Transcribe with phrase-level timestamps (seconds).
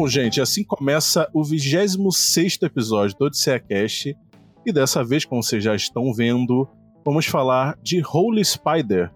[0.00, 4.16] Bom, gente, assim começa o 26 episódio do Odisseia Cast.
[4.64, 6.66] E dessa vez, como vocês já estão vendo,
[7.04, 9.12] vamos falar de Holy Spider,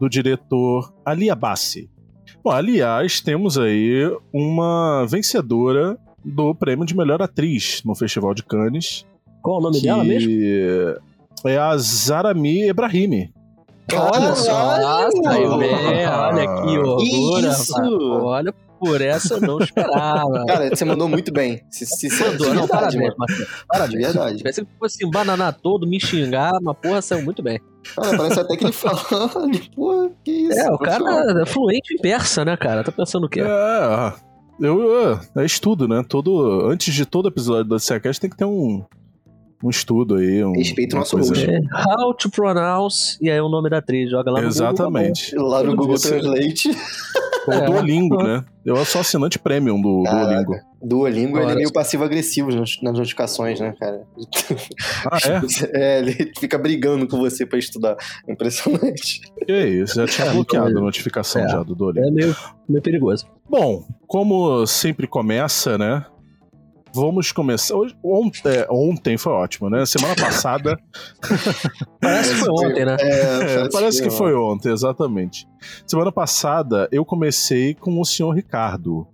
[0.00, 1.88] do diretor Ali Abassi.
[2.42, 4.02] Bom, aliás, temos aí
[4.34, 9.06] uma vencedora do prêmio de melhor atriz no Festival de Cannes.
[9.40, 10.32] Qual o nome dela mesmo?
[11.44, 13.32] É a Zarami Ebrahimi.
[13.94, 17.74] Olha só, nossa, aí, olha que horror, Isso!
[18.24, 20.44] Olha, por essa eu não esperava.
[20.46, 21.62] Cara, você mandou muito bem.
[21.70, 23.14] Se, se, se, Mandou, não, verdade, parabéns, mano.
[23.18, 23.46] Marcelo.
[23.46, 24.02] De Parabéns.
[24.02, 24.42] verdade.
[24.42, 27.60] Parece que fosse bananar todo, me xingar, mas porra, saiu muito bem.
[27.94, 28.96] Cara, parece até que ele fala,
[29.74, 30.58] pô, que isso.
[30.58, 32.82] É, o cara é fluente em persa, né, cara?
[32.82, 33.40] Tá pensando o quê?
[33.40, 34.12] É,
[34.60, 36.02] eu, é, é estudo, né?
[36.08, 38.84] Todo, antes de todo episódio do Odisseia Cast tem que ter um,
[39.62, 40.44] um estudo aí.
[40.44, 41.50] Um, Respeita o uma nosso coisa-.
[41.50, 41.60] É,
[41.98, 45.34] How to pronounce, e aí o nome da atriz, joga lá no Exatamente.
[45.36, 46.08] Lá no Google Isso.
[46.08, 46.70] Translate,
[47.48, 47.60] O É.
[47.64, 48.44] Duolingo, né?
[48.64, 50.26] Eu sou assinante premium do Caraca.
[50.26, 50.66] Duolingo.
[50.82, 54.02] Duolingo, ele é meio passivo-agressivo nas notificações, né, cara?
[55.10, 55.40] Ah, é?
[55.74, 57.96] É, ele fica brigando com você pra estudar.
[58.28, 59.20] Impressionante.
[59.46, 61.48] Que isso, já tinha É, bloqueado a notificação é.
[61.48, 62.06] já do Duolingo.
[62.06, 62.22] Google.
[62.22, 62.36] É meio,
[62.68, 63.26] meio perigoso.
[63.48, 66.04] Bom, como sempre começa, né?
[66.96, 67.74] Vamos começar.
[67.74, 69.84] Hoje, ontem, é, ontem foi ótimo, né?
[69.84, 70.78] Semana passada.
[72.00, 72.96] Parece que foi ontem, né?
[72.98, 75.46] É, parece que foi ontem, exatamente.
[75.86, 79.06] Semana passada eu comecei com o senhor Ricardo.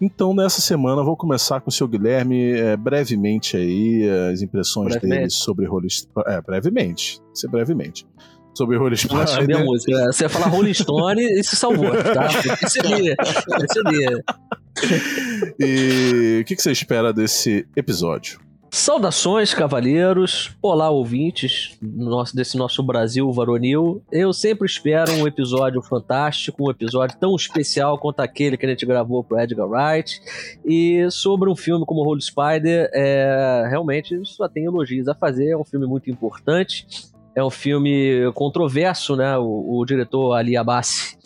[0.00, 4.92] Então, nessa semana, eu vou começar com o senhor Guilherme é, brevemente aí, as impressões
[4.92, 5.18] Brevemente.
[5.18, 5.88] dele sobre Rolling
[6.26, 7.20] É, brevemente.
[7.34, 8.06] Ser brevemente.
[8.54, 9.64] Sobre Rolling Eu chamei a Spider.
[9.64, 10.06] música.
[10.06, 12.28] Você ia falar Rolling Stone e se salvou, tá?
[12.46, 14.22] Eu Percebi, percebi.
[15.58, 18.40] E o que, que você espera desse episódio?
[18.70, 20.56] Saudações, cavalheiros.
[20.62, 24.00] Olá, ouvintes nosso, desse nosso Brasil varonil.
[24.12, 28.86] Eu sempre espero um episódio fantástico, um episódio tão especial quanto aquele que a gente
[28.86, 30.22] gravou pro Edgar Wright.
[30.64, 35.50] E sobre um filme como Holy Spider, é, realmente só tem elogios a fazer.
[35.50, 36.86] É um filme muito importante.
[37.34, 39.36] É um filme controverso, né?
[39.36, 41.18] O, o diretor Ali Abassi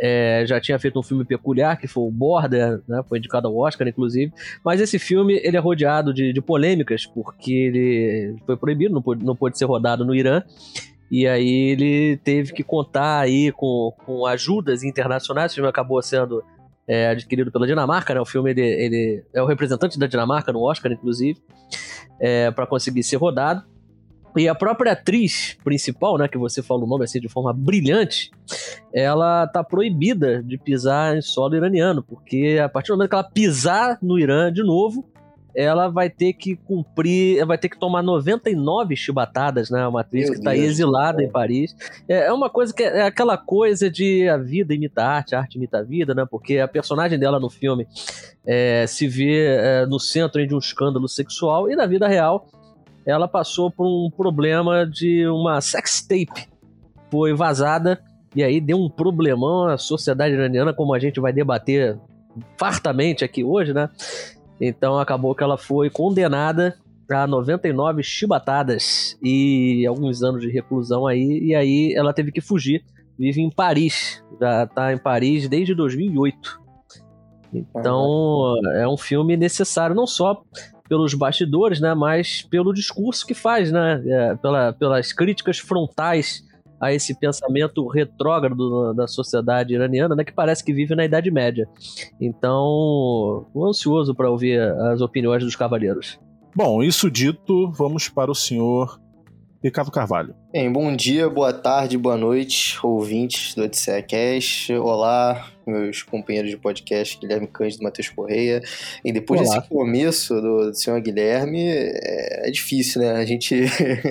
[0.00, 3.56] é, já tinha feito um filme peculiar, que foi o Border, né, foi indicado ao
[3.56, 4.32] Oscar, inclusive.
[4.64, 9.24] Mas esse filme ele é rodeado de, de polêmicas, porque ele foi proibido, não pôde,
[9.24, 10.42] não pôde ser rodado no Irã.
[11.10, 15.52] E aí ele teve que contar aí com, com ajudas internacionais.
[15.52, 16.44] O filme acabou sendo
[16.86, 18.20] é, adquirido pela Dinamarca, né?
[18.20, 21.40] O filme ele, ele é o representante da Dinamarca no Oscar, inclusive,
[22.20, 23.62] é, para conseguir ser rodado.
[24.38, 28.30] E a própria atriz principal, né, que você fala o nome assim de forma brilhante,
[28.92, 33.24] ela tá proibida de pisar em solo iraniano, porque a partir do momento que ela
[33.24, 35.04] pisar no Irã de novo,
[35.54, 39.84] ela vai ter que cumprir, vai ter que tomar 99 chibatadas, né?
[39.88, 41.74] Uma atriz Meu que está exilada em Paris.
[42.08, 45.34] É, é uma coisa que é, é aquela coisa de a vida imita a arte,
[45.34, 46.24] a arte imita a vida, né?
[46.30, 47.88] Porque a personagem dela no filme
[48.46, 52.46] é, se vê é, no centro de um escândalo sexual e na vida real
[53.08, 56.46] ela passou por um problema de uma sex tape.
[57.10, 57.98] Foi vazada
[58.36, 61.98] e aí deu um problemão na sociedade iraniana, como a gente vai debater
[62.58, 63.88] fartamente aqui hoje, né?
[64.60, 66.76] Então acabou que ela foi condenada
[67.10, 72.84] a 99 chibatadas e alguns anos de reclusão aí, e aí ela teve que fugir.
[73.18, 76.60] Vive em Paris, já tá em Paris desde 2008.
[77.54, 80.42] Então é um filme necessário não só
[80.88, 86.46] pelos bastidores, né, mas pelo discurso que faz, né, é, pela, pelas críticas frontais
[86.80, 91.68] a esse pensamento retrógrado da sociedade iraniana, né, que parece que vive na Idade Média.
[92.20, 96.18] Então, ansioso para ouvir as opiniões dos cavaleiros.
[96.54, 98.98] Bom, isso dito, vamos para o senhor
[99.62, 100.36] Ricardo Carvalho.
[100.52, 104.72] Bem, bom dia, boa tarde, boa noite, ouvintes do Odisseia Cast.
[104.74, 108.62] Olá, meus companheiros de podcast, Guilherme Cândido e Matheus Correia.
[109.04, 109.56] E depois Olá.
[109.58, 113.10] desse começo do, do senhor Guilherme, é, é difícil, né?
[113.10, 113.64] A gente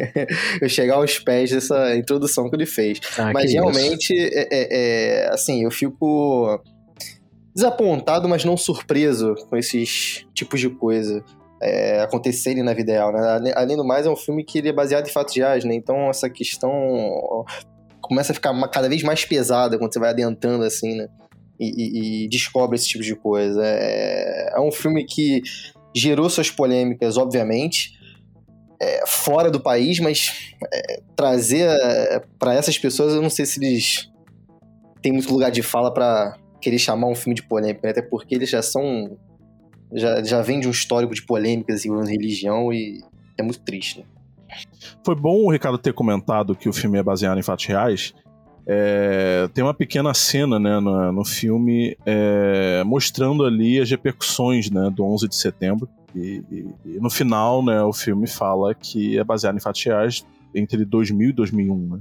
[0.61, 2.99] eu chegar aos pés dessa introdução que ele fez.
[3.17, 4.67] Ah, Mas realmente, é, é-
[5.23, 6.61] é, assim, eu fico
[7.55, 11.23] desapontado, mas não surpreso com esses tipos de coisa
[11.61, 13.51] é, acontecerem na vida real, né?
[13.55, 15.73] Além do mais, é um filme que ele é baseado em fatos reais, né?
[15.73, 16.71] Então essa questão
[18.01, 21.07] começa a ficar cada vez mais pesada quando você vai adentrando, assim, né?
[21.59, 23.61] E, e- e descobre esse tipo de coisa.
[23.65, 25.41] É, é um filme que
[25.95, 27.97] gerou suas polêmicas, obviamente,
[28.79, 31.67] é, fora do país, mas é, trazer
[32.37, 34.11] para essas pessoas, eu não sei se eles
[35.01, 37.91] têm muito lugar de fala para querer chamar um filme de polêmica, né?
[37.91, 39.17] até porque eles já são.
[39.93, 43.01] Já, já vem de um histórico de polêmicas envolvendo religião e
[43.37, 44.05] é muito triste, né?
[45.03, 48.13] Foi bom o Ricardo ter comentado que o filme é baseado em fatos reais,
[48.69, 54.89] É, tem uma pequena cena né, no, no filme é, mostrando ali as repercussões né,
[54.93, 55.87] do 11 de setembro.
[56.13, 60.25] E, e, e, no final, né, o filme fala que é baseado em fatos reais
[60.53, 61.95] entre 2000 e 2001.
[61.95, 61.99] Né?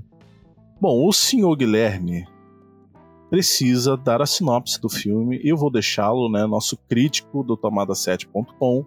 [0.81, 2.27] Bom, o senhor Guilherme
[3.31, 8.85] precisa dar a sinopse do filme e eu vou deixá-lo, né, nosso crítico do tomada7.com.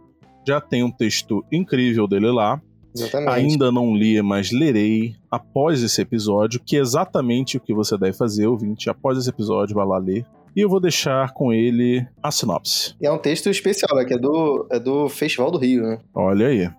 [0.48, 2.62] Já tem um texto incrível dele lá.
[2.96, 3.30] Exatamente.
[3.30, 8.18] Ainda não li, mas lerei após esse episódio, que é exatamente o que você deve
[8.18, 8.90] fazer, ouvinte.
[8.90, 10.26] Após esse episódio, vai lá ler.
[10.56, 12.96] E eu vou deixar com ele a sinopse.
[13.00, 14.06] E é um texto especial, né?
[14.06, 16.00] Que é do, é do Festival do Rio, né?
[16.16, 16.70] Olha aí.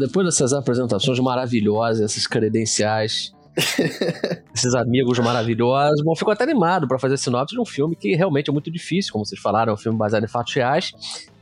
[0.00, 3.32] depois dessas apresentações maravilhosas, essas credenciais,
[4.54, 6.02] esses amigos maravilhosos.
[6.02, 9.12] Bom, fico até animado para fazer sinopse de um filme que realmente é muito difícil,
[9.12, 10.92] como vocês falaram, é um filme baseado em fatos reais.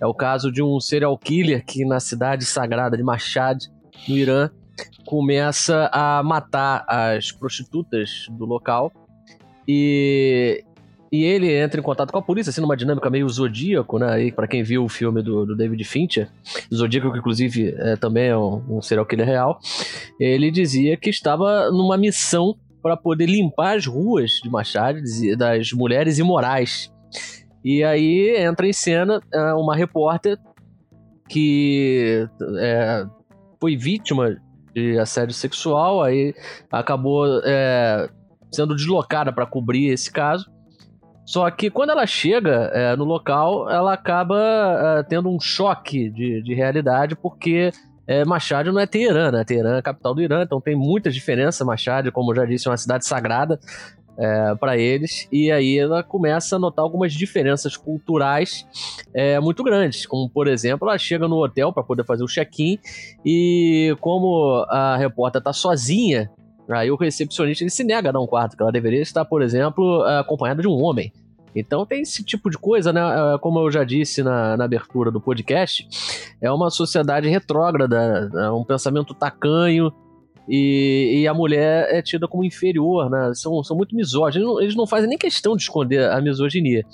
[0.01, 3.59] É o caso de um serial killer que na cidade sagrada de Mashhad,
[4.09, 4.51] no Irã,
[5.05, 8.93] começa a matar as prostitutas do local.
[9.67, 10.65] E
[11.11, 14.25] e ele entra em contato com a polícia, assim, numa dinâmica meio zodíaco, né?
[14.25, 16.29] E pra quem viu o filme do, do David Fincher,
[16.73, 19.59] Zodíaco, que inclusive é, também é um, um serial killer real,
[20.21, 24.99] ele dizia que estava numa missão para poder limpar as ruas de Machado
[25.37, 26.93] das mulheres imorais.
[27.65, 30.39] E aí entra em cena é, uma repórter
[31.29, 32.27] que
[32.59, 33.05] é,
[33.61, 34.37] foi vítima
[34.75, 36.35] de assédio sexual, aí
[36.71, 38.09] acabou é,
[38.51, 40.51] sendo deslocada para cobrir esse caso.
[41.29, 44.39] Só que quando ela chega é, no local, ela acaba
[44.99, 47.71] é, tendo um choque de, de realidade, porque
[48.07, 49.45] é, não é Teherã, né?
[49.45, 51.67] Teherã é a capital do Irã, então tem muitas diferenças.
[51.67, 53.61] Machado, como eu já disse, é uma cidade sagrada
[54.17, 55.29] é, para eles.
[55.31, 58.67] E aí ela começa a notar algumas diferenças culturais
[59.13, 60.07] é, muito grandes.
[60.07, 62.79] Como, por exemplo, ela chega no hotel para poder fazer o check-in
[63.23, 66.31] e como a repórter está sozinha
[66.69, 69.43] Aí o recepcionista ele se nega a dar um quarto, que ela deveria estar, por
[69.43, 71.13] exemplo, acompanhada de um homem.
[71.55, 73.01] Então tem esse tipo de coisa, né?
[73.01, 75.89] É, como eu já disse na, na abertura do podcast,
[76.41, 79.93] é uma sociedade retrógrada, é um pensamento tacanho,
[80.51, 83.33] e, e, a mulher é tida como inferior, né?
[83.35, 84.37] São, são muito misóginos.
[84.37, 86.87] Eles não, eles não fazem nem questão de esconder a misoginia.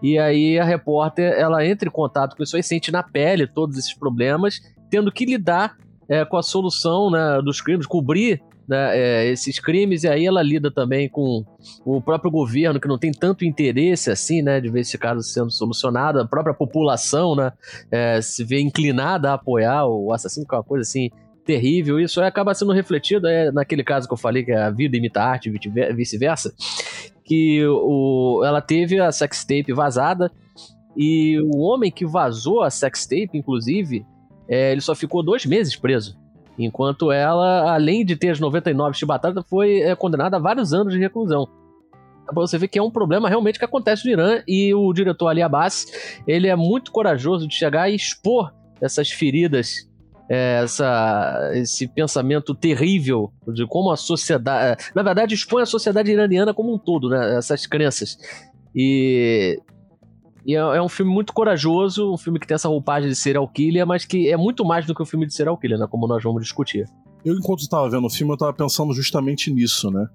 [0.00, 3.76] E aí a repórter ela entra em contato com isso e sente na pele todos
[3.76, 5.76] esses problemas, tendo que lidar
[6.08, 10.42] é, com a solução né, dos crimes, cobrir né, é, esses crimes, e aí ela
[10.42, 11.44] lida também com
[11.84, 15.50] o próprio governo, que não tem tanto interesse assim, né, de ver esse caso sendo
[15.50, 17.52] solucionado, a própria população, né,
[17.90, 21.10] é, se vê inclinada a apoiar o assassino, que é uma coisa assim
[21.44, 24.70] terrível, isso aí acaba sendo refletido é, naquele caso que eu falei, que é a
[24.70, 26.54] vida imita a arte e vice-versa,
[27.24, 30.32] que o, ela teve a sextape vazada,
[30.96, 34.06] e o homem que vazou a sextape, inclusive,
[34.48, 36.16] é, ele só ficou dois meses preso.
[36.58, 41.00] Enquanto ela, além de ter as 99 chibatadas, foi é, condenada a vários anos de
[41.00, 41.48] reclusão.
[42.32, 45.42] Você ver que é um problema realmente que acontece no Irã e o diretor Ali
[45.42, 45.86] Abbas,
[46.26, 49.88] ele é muito corajoso de chegar e expor essas feridas
[50.28, 54.82] é, essa, esse pensamento terrível de como a sociedade.
[54.94, 57.36] Na verdade, expõe a sociedade iraniana como um todo, né?
[57.36, 58.16] Essas crenças.
[58.74, 59.60] E
[60.46, 63.48] e é, é, um filme muito corajoso, um filme que tem essa roupagem de serial
[63.48, 65.86] killer, mas que é muito mais do que um filme de serial killer, né?
[65.88, 66.86] Como nós vamos discutir.
[67.24, 70.06] Eu, enquanto estava vendo o filme, eu estava pensando justamente nisso, né?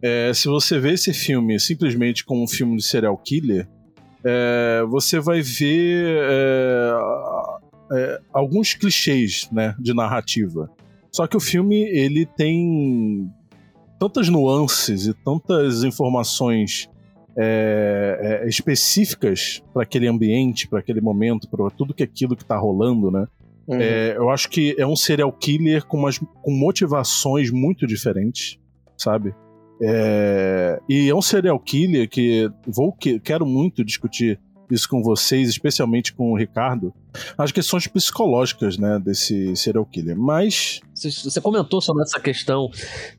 [0.00, 3.68] É, se você vê esse filme simplesmente como um filme de serial killer,
[4.24, 6.98] é, você vai ver é,
[7.92, 10.70] é, alguns clichês né, de narrativa.
[11.10, 13.30] Só que o filme ele tem
[13.98, 16.88] tantas nuances e tantas informações
[17.36, 22.56] é, é, específicas para aquele ambiente, para aquele momento, para tudo que aquilo que está
[22.56, 23.26] rolando, né?
[23.66, 23.80] Uhum.
[23.80, 28.58] É, eu acho que é um serial killer com, umas, com motivações muito diferentes,
[28.96, 29.34] sabe?
[29.80, 34.38] É, e é um serial killer que vou que, quero muito discutir
[34.74, 36.92] isso com vocês, especialmente com o Ricardo,
[37.38, 40.16] as questões psicológicas, né, desse serial killer.
[40.16, 40.80] Mas.
[40.94, 42.70] Você comentou sobre essa questão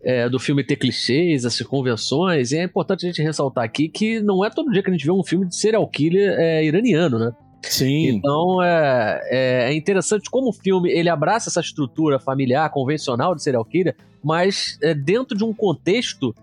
[0.02, 4.20] é, do filme ter clichês, essas convenções, e é importante a gente ressaltar aqui que
[4.22, 7.20] não é todo dia que a gente vê um filme de serial killer é, iraniano,
[7.20, 7.32] né?
[7.70, 8.08] Sim.
[8.10, 13.44] Então é, é, é interessante como o filme ele abraça essa estrutura familiar, convencional de
[13.44, 16.34] serial killer, mas é dentro de um contexto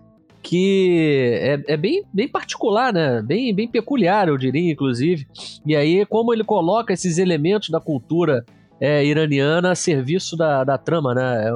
[0.43, 3.21] que é, é, bem, bem particular, né?
[3.21, 5.25] Bem, bem peculiar, eu diria, inclusive.
[5.65, 8.45] E aí, como ele coloca esses elementos da cultura
[8.79, 11.49] é, iraniana a serviço da, da trama, né?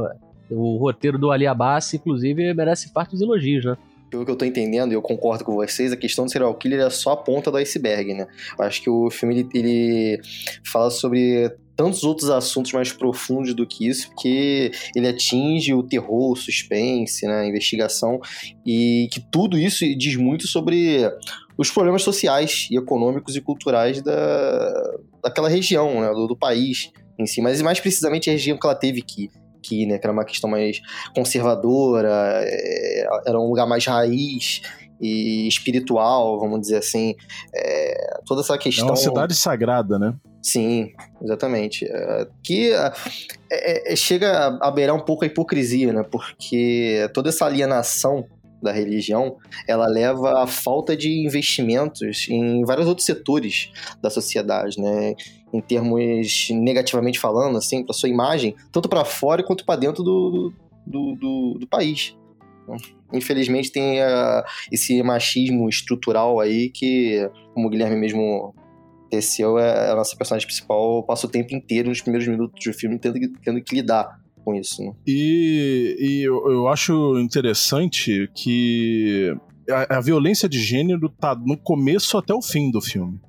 [0.50, 3.78] O roteiro do Ali Abbas, inclusive, merece fartos elogios, né?
[4.10, 6.80] Pelo que eu tô entendendo, e eu concordo com vocês, a questão do serial killer
[6.80, 8.28] é só a ponta do iceberg, né?
[8.58, 10.22] Eu acho que o filme ele, ele
[10.64, 16.32] fala sobre tantos outros assuntos mais profundos do que isso, porque ele atinge o terror,
[16.32, 18.20] o suspense, né, a investigação,
[18.66, 21.08] e que tudo isso diz muito sobre
[21.56, 27.28] os problemas sociais e econômicos e culturais da, daquela região, né, do, do país em
[27.28, 29.30] si, mas mais precisamente a região que ela teve que
[29.68, 29.98] aqui, né?
[29.98, 30.82] Que era uma questão mais
[31.14, 34.62] conservadora, é, era um lugar mais raiz
[35.00, 37.16] e espiritual, vamos dizer assim.
[37.54, 38.88] É, toda essa questão.
[38.88, 40.16] É uma cidade sagrada, né?
[40.42, 41.86] Sim, exatamente.
[41.86, 42.72] É, que
[43.52, 46.04] é, é, chega a beirar um pouco a hipocrisia, né?
[46.10, 48.26] Porque toda essa alienação
[48.62, 53.72] da religião, ela leva à falta de investimentos em vários outros setores
[54.02, 55.14] da sociedade, né?
[55.58, 60.54] Em termos negativamente falando, assim, para sua imagem, tanto para fora quanto para dentro do,
[60.86, 62.16] do, do, do, país.
[63.12, 68.54] Infelizmente tem uh, esse machismo estrutural aí que, como o Guilherme mesmo
[69.10, 73.00] teceu, é a nossa personagem principal passa o tempo inteiro nos primeiros minutos do filme
[73.00, 74.84] tendo, tendo que lidar com isso.
[74.84, 74.94] Né?
[75.06, 79.36] E, e eu, eu, acho interessante que
[79.70, 83.20] a, a, violência de gênero tá no começo até o fim do filme.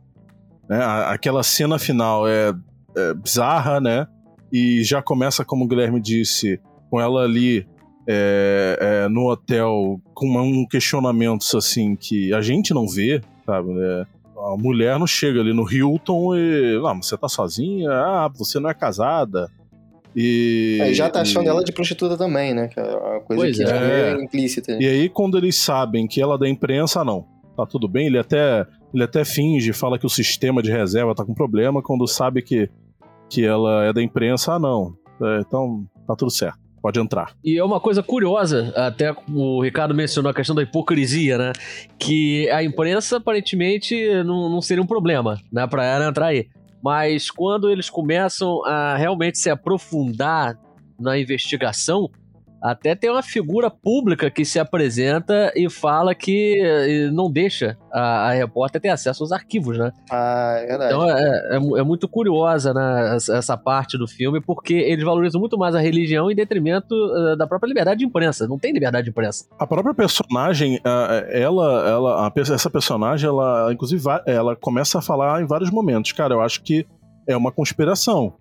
[0.68, 0.78] Né?
[1.06, 2.54] Aquela cena final é,
[2.96, 4.06] é bizarra, né?
[4.52, 6.60] E já começa, como o Guilherme disse,
[6.90, 7.66] com ela ali
[8.06, 13.70] é, é, no hotel com um questionamento assim que a gente não vê, sabe?
[13.78, 14.06] É,
[14.38, 16.80] a mulher não chega ali no Hilton e.
[16.86, 17.90] Ah, você tá sozinha?
[17.90, 19.50] Ah, você não é casada.
[20.16, 21.48] E, aí já tá achando e...
[21.48, 22.68] ela de prostituta também, né?
[22.68, 24.10] Que é uma coisa pois que é.
[24.10, 24.72] é implícita.
[24.80, 27.26] E aí, quando eles sabem que ela é da imprensa, não.
[27.56, 31.24] Tá tudo bem, ele até, ele até finge, fala que o sistema de reserva tá
[31.24, 32.70] com problema, quando sabe que,
[33.28, 34.94] que ela é da imprensa, ah, não.
[35.22, 36.58] É, então, tá tudo certo.
[36.80, 37.34] Pode entrar.
[37.44, 41.52] E é uma coisa curiosa, até o Ricardo mencionou a questão da hipocrisia, né?
[41.98, 45.66] Que a imprensa aparentemente não, não seria um problema, né?
[45.66, 46.46] Pra ela entrar aí.
[46.82, 50.56] Mas quando eles começam a realmente se aprofundar
[50.98, 52.08] na investigação,
[52.62, 58.32] até tem uma figura pública que se apresenta e fala que não deixa a, a
[58.32, 59.92] repórter ter acesso aos arquivos, né?
[60.10, 60.92] Ah, é verdade.
[60.92, 65.56] Então é, é, é, muito curiosa né, essa parte do filme, porque eles valorizam muito
[65.56, 68.46] mais a religião em detrimento uh, da própria liberdade de imprensa.
[68.46, 69.44] Não tem liberdade de imprensa.
[69.58, 70.80] A própria personagem,
[71.30, 76.12] ela, ela, a, essa personagem, ela, inclusive, ela começa a falar em vários momentos.
[76.12, 76.86] Cara, eu acho que
[77.26, 78.34] é uma conspiração.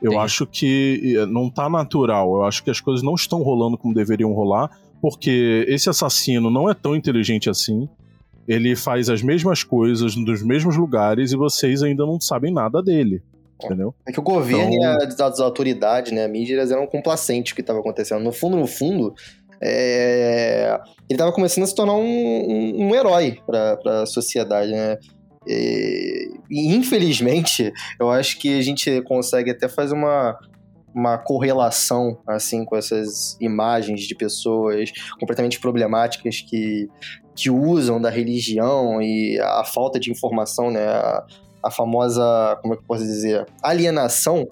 [0.00, 0.18] Eu Sim.
[0.18, 2.36] acho que não tá natural.
[2.36, 6.70] Eu acho que as coisas não estão rolando como deveriam rolar, porque esse assassino não
[6.70, 7.88] é tão inteligente assim.
[8.46, 13.22] Ele faz as mesmas coisas nos mesmos lugares e vocês ainda não sabem nada dele.
[13.62, 13.92] Entendeu?
[14.06, 14.98] É que o governo então...
[15.00, 18.22] e as, autoridades, né, a mídia, elas eram complacentes o que estava acontecendo.
[18.22, 19.14] No fundo, no fundo,
[19.60, 20.78] é...
[21.08, 24.96] ele estava começando a se tornar um, um, um herói para a sociedade, né?
[25.48, 30.38] E, infelizmente, eu acho que a gente consegue até fazer uma,
[30.94, 36.88] uma correlação assim com essas imagens de pessoas completamente problemáticas que,
[37.34, 40.86] que usam da religião e a falta de informação, né?
[40.86, 41.24] A,
[41.60, 44.46] a famosa, como é que eu posso dizer, alienação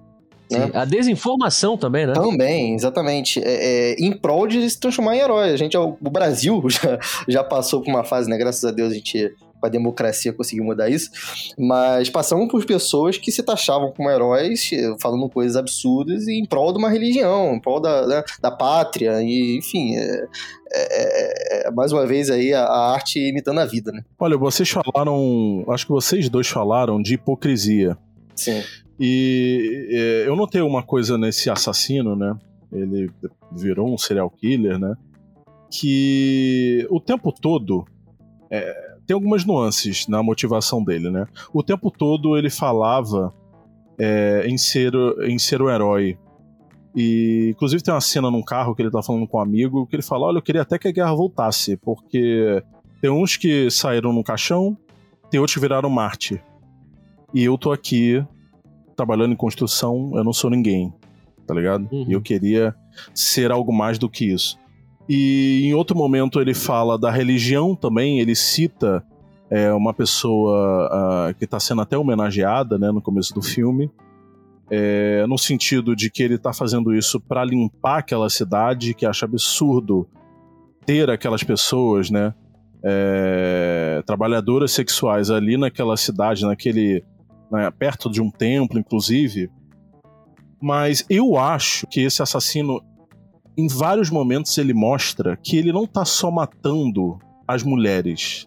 [0.51, 0.71] né?
[0.75, 2.13] A desinformação também, né?
[2.13, 3.41] Também, exatamente.
[3.43, 5.51] É, é, em prol de se transformar em herói.
[5.51, 6.99] A gente, o Brasil já,
[7.29, 8.39] já passou por uma fase, né?
[8.39, 11.11] Graças a Deus a gente a democracia conseguiu mudar isso,
[11.59, 14.71] mas passamos por pessoas que se taxavam como heróis,
[15.01, 19.59] falando coisas absurdas em prol de uma religião, em prol da, da, da pátria, e
[19.59, 20.27] enfim, é,
[20.73, 24.03] é, é, mais uma vez aí a, a, arte imitando a vida, né?
[24.19, 27.97] Olha, vocês falaram, acho que vocês dois falaram de hipocrisia.
[28.35, 28.63] Sim.
[28.99, 32.35] E é, eu notei uma coisa nesse assassino, né?
[32.73, 33.11] Ele
[33.53, 34.95] virou um serial killer, né?
[35.71, 37.85] Que o tempo todo
[38.51, 41.27] é, tem algumas nuances na motivação dele, né?
[41.53, 43.33] O tempo todo ele falava
[43.99, 46.19] é, em, ser, em ser o herói.
[46.95, 49.97] E, inclusive, tem uma cena num carro que ele tá falando com um amigo que
[49.97, 52.63] ele fala: Olha, eu queria até que a guerra voltasse, porque
[53.01, 54.77] tem uns que saíram no caixão,
[55.31, 56.43] tem outros que viraram Marte.
[57.35, 58.25] E eu tô aqui
[58.97, 60.93] trabalhando em construção, eu não sou ninguém,
[61.47, 61.87] tá ligado?
[61.93, 62.07] Uhum.
[62.09, 62.75] E eu queria
[63.15, 64.59] ser algo mais do que isso.
[65.09, 69.05] E em outro momento ele fala da religião também, ele cita
[69.49, 73.91] é, uma pessoa uh, que está sendo até homenageada né, no começo do filme,
[74.69, 79.25] é, no sentido de que ele está fazendo isso para limpar aquela cidade, que acha
[79.25, 80.09] absurdo
[80.85, 82.35] ter aquelas pessoas, né,
[82.83, 87.05] é, trabalhadoras sexuais ali naquela cidade, naquele,
[87.51, 89.49] né, perto de um templo, inclusive.
[90.61, 92.83] Mas eu acho que esse assassino
[93.57, 98.47] em vários momentos ele mostra que ele não tá só matando as mulheres.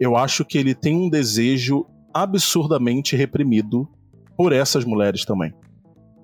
[0.00, 3.88] Eu acho que ele tem um desejo absurdamente reprimido
[4.36, 5.52] por essas mulheres também.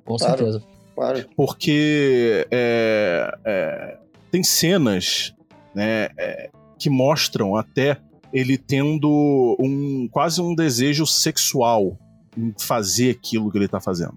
[0.04, 0.62] Com claro, certeza.
[0.94, 1.24] Claro.
[1.36, 3.98] Porque é, é,
[4.30, 5.34] tem cenas
[5.74, 7.98] né, é, que mostram até
[8.32, 11.98] ele tendo um quase um desejo sexual
[12.36, 14.14] em fazer aquilo que ele tá fazendo.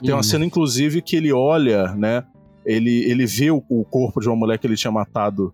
[0.00, 0.22] Tem uma uhum.
[0.22, 2.24] cena, inclusive, que ele olha, né?
[2.64, 5.52] Ele, ele vê o, o corpo de uma mulher que ele tinha matado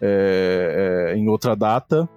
[0.00, 2.08] é, é, em outra data.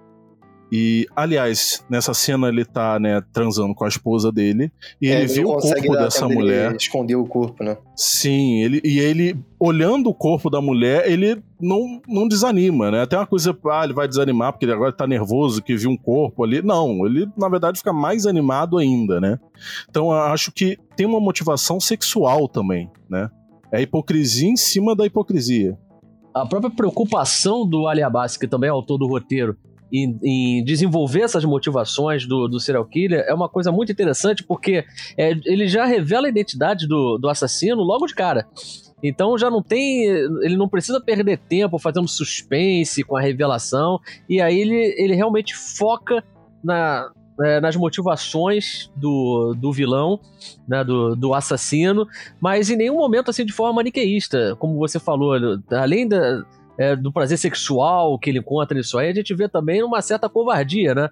[0.74, 4.72] E, aliás, nessa cena ele tá, né, transando com a esposa dele.
[5.02, 6.74] E é, ele, ele vê o corpo dessa mulher.
[6.74, 7.76] Esconder o corpo, né?
[7.94, 13.02] Sim, ele, e ele, olhando o corpo da mulher, ele não, não desanima, né?
[13.02, 15.96] Até uma coisa, ah, ele vai desanimar porque ele agora tá nervoso que viu um
[15.96, 16.62] corpo ali.
[16.62, 19.38] Não, ele, na verdade, fica mais animado ainda, né?
[19.90, 23.28] Então, eu acho que tem uma motivação sexual também, né?
[23.72, 25.78] É hipocrisia em cima da hipocrisia.
[26.34, 29.56] A própria preocupação do Ali Abbas, que também é autor do roteiro,
[29.92, 34.84] em, em, desenvolver essas motivações do, do serial killer é uma coisa muito interessante porque
[35.18, 38.46] é, ele já revela a identidade do, do assassino logo de cara.
[39.02, 40.04] Então já não tem.
[40.04, 43.98] Ele não precisa perder tempo fazendo suspense com a revelação.
[44.28, 46.24] E aí ele, ele realmente foca
[46.62, 47.10] na,
[47.40, 50.20] é, nas motivações do, do vilão,
[50.68, 52.06] né, do, do assassino,
[52.40, 55.34] mas em nenhum momento assim de forma maniqueísta, como você falou,
[55.70, 56.44] além da,
[56.78, 60.28] é, do prazer sexual que ele encontra nisso aí, a gente vê também uma certa
[60.28, 61.08] covardia, né?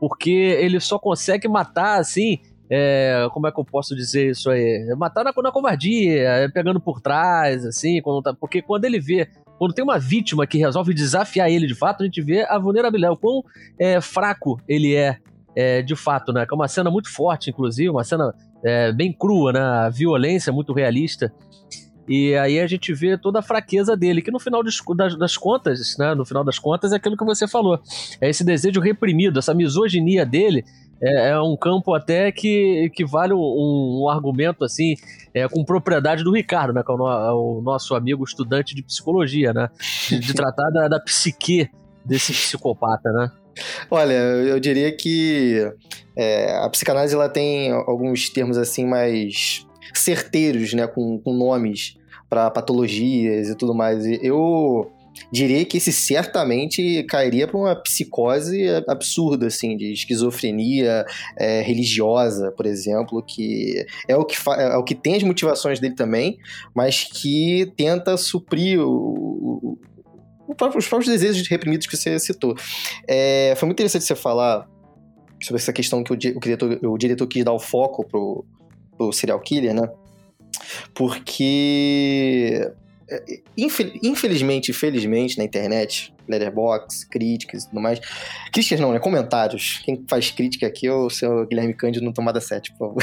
[0.00, 2.38] Porque ele só consegue matar assim.
[2.70, 4.94] É, como é que eu posso dizer isso aí?
[4.96, 9.28] Matar na, na covardia, é, pegando por trás, assim, quando tá, porque quando ele vê
[9.58, 13.14] quando tem uma vítima que resolve desafiar ele de fato, a gente vê a vulnerabilidade,
[13.14, 13.44] o quão
[13.78, 15.18] é, fraco ele é,
[15.56, 16.46] é, de fato, né?
[16.46, 18.34] Que é uma cena muito forte, inclusive, uma cena
[18.64, 19.60] é, bem crua, né?
[19.60, 21.32] A violência muito realista.
[22.08, 25.96] E aí a gente vê toda a fraqueza dele, que no final das, das, contas,
[25.98, 27.80] né, no final das contas, é aquilo que você falou.
[28.20, 30.64] É esse desejo reprimido, essa misoginia dele.
[31.02, 34.94] É, é um campo até que, que vale um, um argumento assim,
[35.32, 36.82] é, com propriedade do Ricardo, né?
[36.84, 39.70] Que é o, é o nosso amigo estudante de psicologia, né?
[40.08, 41.70] De, de tratar da, da psique
[42.04, 43.30] desse psicopata, né?
[43.90, 45.60] Olha, eu diria que
[46.16, 51.96] é, a psicanálise ela tem alguns termos assim mais certeiros, né, com, com nomes
[52.28, 54.04] para patologias e tudo mais.
[54.22, 54.90] Eu
[55.30, 61.04] diria que esse certamente cairia para uma psicose absurda, assim, de esquizofrenia
[61.36, 65.94] é, religiosa, por exemplo, que é o que, é o que tem as motivações dele
[65.94, 66.38] também,
[66.74, 68.88] mas que tenta suprir o,
[69.62, 69.78] o
[70.48, 72.54] os próprios desejos reprimidos que você citou.
[73.08, 74.68] É, foi muito interessante você falar
[75.42, 78.44] sobre essa questão que o, o, diretor, o diretor quis dar o foco pro,
[78.96, 79.88] pro serial killer, né?
[80.94, 82.70] Porque
[83.10, 83.40] é,
[84.02, 88.00] infelizmente, felizmente na internet, Letterboxd, críticas e tudo mais.
[88.52, 88.98] Críticas não, né?
[88.98, 89.80] Comentários.
[89.84, 93.02] Quem faz crítica aqui é o seu Guilherme Cândido no Tomada 7, por favor.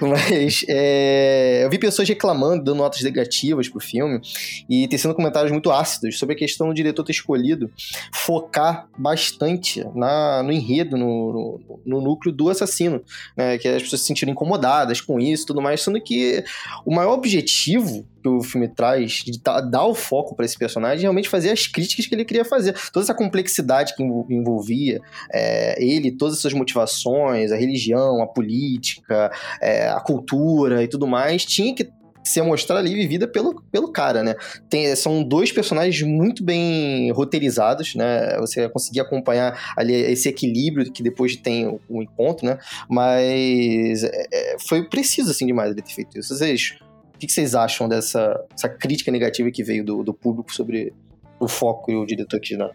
[0.00, 4.20] Mas é, eu vi pessoas reclamando, dando notas negativas pro filme
[4.68, 7.70] e tecendo comentários muito ácidos sobre a questão do diretor ter escolhido
[8.12, 13.02] focar bastante na, no enredo, no, no, no núcleo do assassino.
[13.36, 13.58] Né?
[13.58, 16.44] Que as pessoas se sentiram incomodadas com isso e tudo mais, sendo que
[16.84, 21.02] o maior objetivo que o filme traz de dar o foco para esse personagem é
[21.02, 22.74] realmente fazer as críticas que ele queria fazer.
[22.92, 25.00] Toda essa complexidade que envolvia
[25.32, 31.44] é, ele, todas essas motivações, a religião, a política, é, a cultura e tudo mais,
[31.44, 31.90] tinha que
[32.24, 34.34] ser mostrada ali vivida pelo, pelo cara, né?
[34.68, 38.36] Tem, são dois personagens muito bem roteirizados, né?
[38.38, 42.58] Você conseguir acompanhar ali esse equilíbrio que depois tem o, o encontro, né?
[42.88, 46.36] Mas é, é foi preciso, assim, demais ele ter feito isso.
[46.36, 46.76] Vocês,
[47.14, 48.38] o que vocês acham dessa
[48.78, 50.92] crítica negativa que veio do, do público sobre
[51.42, 52.70] o foco e o diretor quis dar?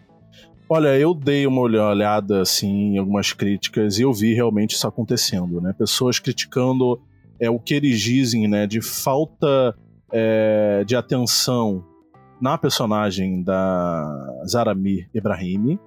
[0.68, 5.60] Olha, eu dei uma olhada assim em algumas críticas e eu vi realmente isso acontecendo,
[5.62, 5.72] né?
[5.72, 7.00] Pessoas criticando
[7.40, 9.74] é o que eles dizem, né, de falta
[10.12, 11.84] é, de atenção
[12.40, 15.78] na personagem da Zaramir Ibrahim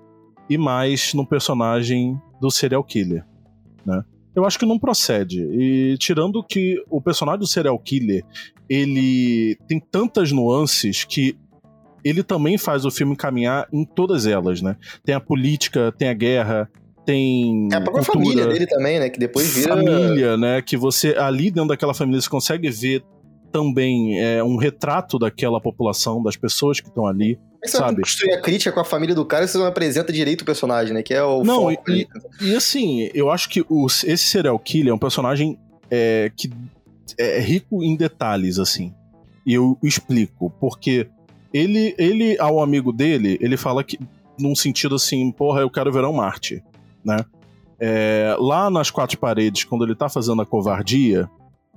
[0.50, 3.24] e mais no personagem do serial killer,
[3.86, 4.04] né?
[4.34, 5.44] Eu acho que não procede.
[5.44, 8.24] E tirando que o personagem do serial killer,
[8.70, 11.38] ele tem tantas nuances que
[12.04, 14.76] ele também faz o filme caminhar em todas elas, né?
[15.04, 16.70] Tem a política, tem a guerra,
[17.06, 17.70] tem.
[17.72, 19.10] É a própria cultura, família dele também, né?
[19.10, 19.76] Que depois vira.
[19.76, 20.62] Família, né?
[20.62, 23.04] Que você, ali dentro daquela família, você consegue ver
[23.52, 27.38] também é, um retrato daquela população, das pessoas que estão ali.
[27.64, 28.02] Você sabe?
[28.02, 31.04] construir a crítica com a família do cara, você não apresenta direito o personagem, né?
[31.04, 32.08] Que é o não, foco e,
[32.42, 35.60] e, assim, eu acho que os, esse serial killer é um personagem
[35.90, 36.50] é, que
[37.20, 38.94] é rico em detalhes, assim.
[39.46, 41.08] E eu explico, porque
[41.54, 44.00] ele, ele, ao amigo dele, ele fala que,
[44.40, 46.64] num sentido assim, porra, eu quero ver um Marte,
[47.04, 47.26] né?
[47.80, 51.30] É, lá nas quatro paredes, quando ele tá fazendo a covardia,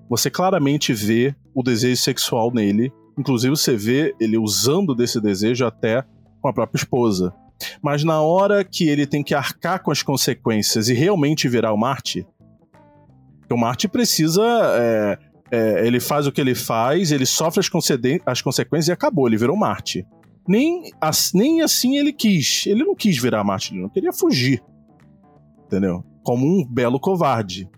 [0.09, 2.93] você claramente vê o desejo sexual nele.
[3.19, 6.05] Inclusive, você vê ele usando desse desejo até
[6.43, 7.35] com a própria esposa.
[7.81, 11.77] Mas na hora que ele tem que arcar com as consequências e realmente virar o
[11.79, 12.27] Marte,
[13.51, 14.43] o Marte precisa.
[14.77, 15.19] É,
[15.51, 17.71] é, ele faz o que ele faz, ele sofre as,
[18.27, 20.07] as consequências e acabou, ele virou Marte.
[20.47, 22.67] Nem, as, nem assim ele quis.
[22.67, 24.63] Ele não quis virar Marte, ele não queria fugir.
[25.67, 26.05] Entendeu?
[26.23, 27.69] Como um belo covarde.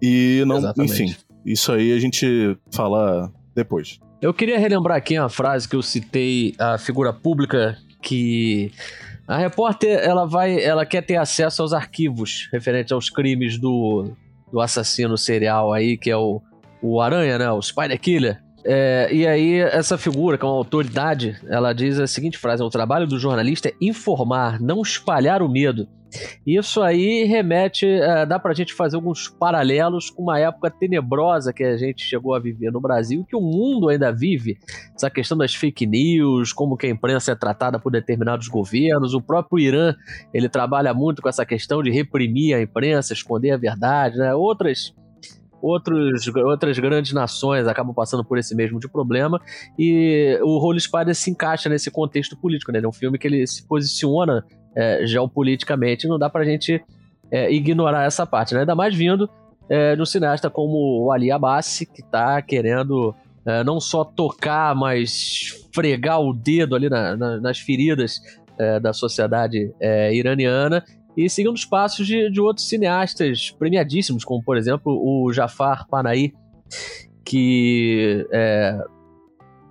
[0.00, 0.58] E não.
[0.58, 0.92] Exatamente.
[0.92, 4.00] Enfim, isso aí a gente fala depois.
[4.20, 8.72] Eu queria relembrar aqui uma frase que eu citei a figura pública que
[9.26, 14.12] a repórter ela vai, ela quer ter acesso aos arquivos referentes aos crimes do,
[14.52, 16.40] do assassino serial aí que é o,
[16.82, 18.42] o Aranha, né, o Spider Killer.
[18.64, 22.70] É, e aí, essa figura, que é uma autoridade, ela diz a seguinte frase: o
[22.70, 25.88] trabalho do jornalista é informar, não espalhar o medo.
[26.46, 31.64] Isso aí remete, é, dá pra gente fazer alguns paralelos com uma época tenebrosa que
[31.64, 34.58] a gente chegou a viver no Brasil, que o mundo ainda vive.
[34.94, 39.14] Essa questão das fake news, como que a imprensa é tratada por determinados governos.
[39.14, 39.94] O próprio Irã,
[40.34, 44.34] ele trabalha muito com essa questão de reprimir a imprensa, esconder a verdade, né?
[44.34, 44.94] Outras
[45.62, 49.40] outros, outras grandes nações acabam passando por esse mesmo de problema
[49.78, 52.80] e o Holy Spider se encaixa nesse contexto político, né?
[52.82, 54.44] É um filme que ele se posiciona
[54.76, 56.82] é, geopoliticamente, não dá pra gente
[57.30, 58.60] é, ignorar essa parte, né?
[58.60, 59.30] Ainda mais vindo
[59.68, 63.14] é, de um cineasta como o Ali Abbasi, que tá querendo
[63.46, 68.20] é, não só tocar, mas fregar o dedo ali na, na, nas feridas
[68.58, 70.84] é, da sociedade é, iraniana
[71.16, 76.32] e seguindo os passos de, de outros cineastas premiadíssimos, como por exemplo o Jafar Panahi,
[77.24, 78.78] que é,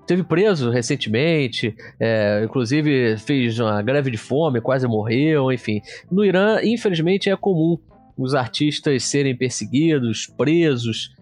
[0.06, 5.82] teve preso recentemente, é, inclusive fez uma greve de fome, quase morreu, enfim.
[6.12, 7.78] No Irã, infelizmente, é comum
[8.18, 11.16] os artistas serem perseguidos, presos,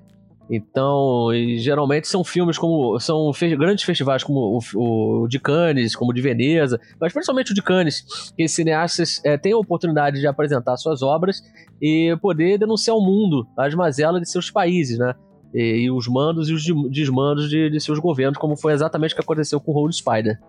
[0.50, 3.00] então, geralmente são filmes como.
[3.00, 7.52] São fe grandes festivais como o, o, de Cannes, como o de Veneza, mas principalmente
[7.52, 11.44] o de Cannes, que cineastas é, têm a oportunidade de apresentar suas obras
[11.80, 15.14] e poder denunciar ao mundo as mazelas de seus países, né?
[15.54, 19.16] E, e os mandos e os desmandos de, de, seus governos, como foi exatamente o
[19.16, 20.40] que aconteceu com o Holy Spider.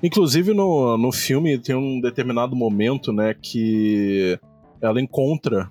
[0.00, 4.38] Inclusive no, no filme tem um determinado momento, né, que
[4.80, 5.68] ela encontra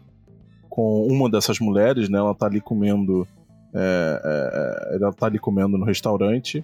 [0.67, 2.17] com uma dessas mulheres, né?
[2.17, 3.25] Ela tá ali comendo
[3.75, 6.63] é, é, ela tá ali comendo no restaurante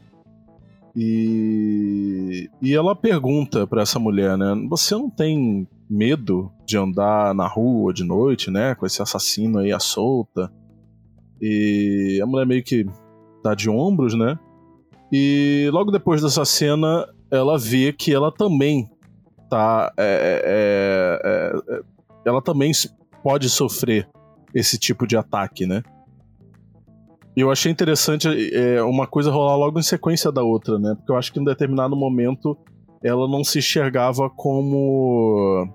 [0.95, 4.53] e, e ela pergunta para essa mulher, né?
[4.69, 8.75] Você não tem medo de andar na rua de noite, né?
[8.75, 10.51] Com esse assassino aí à solta?
[11.41, 12.85] E a mulher meio que
[13.43, 14.37] dá de ombros, né?
[15.11, 18.89] E logo depois dessa cena, ela vê que ela também
[19.49, 19.91] tá.
[19.97, 21.81] É, é, é, é
[22.23, 22.71] ela também
[23.23, 24.07] pode sofrer
[24.53, 25.81] esse tipo de ataque, né?
[27.35, 30.95] Eu achei interessante é, uma coisa rolar logo em sequência da outra, né?
[30.95, 32.57] Porque eu acho que em determinado momento
[33.03, 35.67] ela não se enxergava como.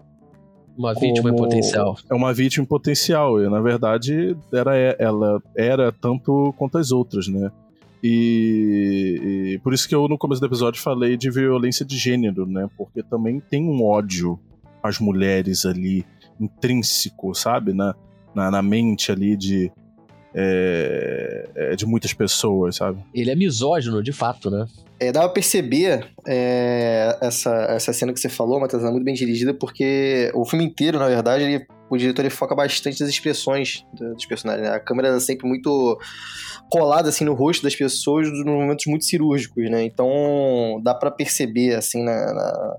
[0.77, 1.97] Uma como vítima em potencial.
[2.11, 3.43] É uma vítima em potencial.
[3.43, 7.51] E na verdade era, ela era tanto quanto as outras, né?
[8.05, 12.47] E, e, por isso que eu no começo do episódio falei de violência de gênero,
[12.47, 12.69] né?
[12.77, 14.39] Porque também tem um ódio
[14.83, 16.05] às mulheres ali,
[16.39, 17.73] intrínseco, sabe?
[17.73, 17.95] Na,
[18.35, 19.73] na, na mente ali de
[20.39, 21.26] é,
[21.57, 23.03] é, de muitas pessoas, sabe?
[23.15, 24.67] Ele é misógino, de fato, né?
[25.01, 29.15] É, dá pra perceber é, essa, essa cena que você falou, Matheus, é muito bem
[29.15, 33.85] dirigida, porque o filme inteiro, na verdade, ele, o diretor ele foca bastante nas expressões
[33.93, 34.69] dos personagens.
[34.69, 34.75] Né?
[34.75, 35.99] A câmera é sempre muito
[36.71, 39.85] colada assim no rosto das pessoas nos momentos muito cirúrgicos, né?
[39.85, 42.77] Então dá para perceber assim na, na,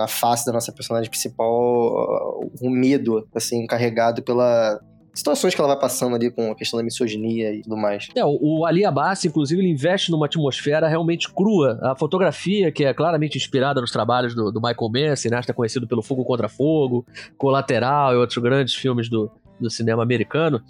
[0.00, 4.80] na, face da nossa personagem principal o medo assim carregado pela
[5.14, 8.08] situações que ela vai passando ali com a questão da misoginia e tudo mais.
[8.14, 11.78] É, o Ali Abbas, inclusive, ele investe numa atmosfera realmente crua.
[11.82, 16.02] A fotografia, que é claramente inspirada nos trabalhos do, do Michael Mann, cineasta conhecido pelo
[16.02, 17.06] Fogo Contra Fogo,
[17.38, 20.60] Colateral e outros grandes filmes do, do cinema americano.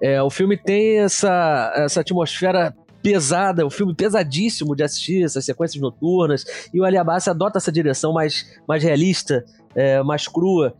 [0.00, 5.80] É, o filme tem essa, essa atmosfera pesada, um filme pesadíssimo de assistir, essas sequências
[5.80, 10.74] noturnas, e o Ali Abbas adota essa direção mais, mais realista, é, mais crua,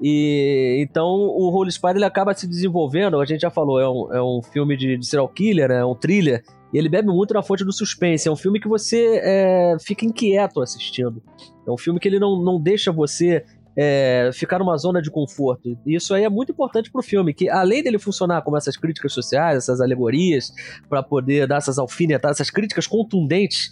[0.00, 4.12] e então o Holy Spider ele acaba se desenvolvendo, a gente já falou, é um,
[4.12, 7.42] é um filme de, de serial killer, é um thriller, e ele bebe muito na
[7.42, 8.28] fonte do suspense.
[8.28, 11.22] É um filme que você é, fica inquieto assistindo.
[11.66, 13.44] É um filme que ele não, não deixa você
[13.76, 15.78] é, ficar numa zona de conforto.
[15.86, 19.12] E isso aí é muito importante pro filme, que além dele funcionar como essas críticas
[19.12, 20.52] sociais, essas alegorias,
[20.88, 23.70] para poder dar essas alfinetadas, essas críticas contundentes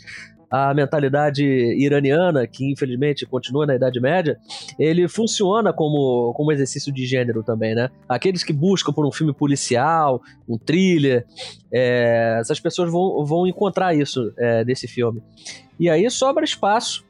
[0.50, 4.38] a mentalidade iraniana, que infelizmente continua na Idade Média,
[4.78, 7.90] ele funciona como, como exercício de gênero também, né?
[8.08, 11.24] Aqueles que buscam por um filme policial, um thriller,
[11.72, 15.22] é, essas pessoas vão, vão encontrar isso é, desse filme.
[15.78, 17.04] E aí sobra espaço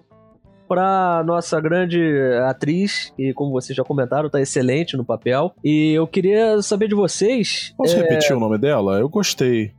[0.68, 2.00] para nossa grande
[2.44, 5.54] atriz, e como vocês já comentaram, tá excelente no papel.
[5.62, 7.72] E eu queria saber de vocês.
[7.76, 8.00] Posso é...
[8.00, 8.98] repetir o nome dela?
[8.98, 9.72] Eu gostei.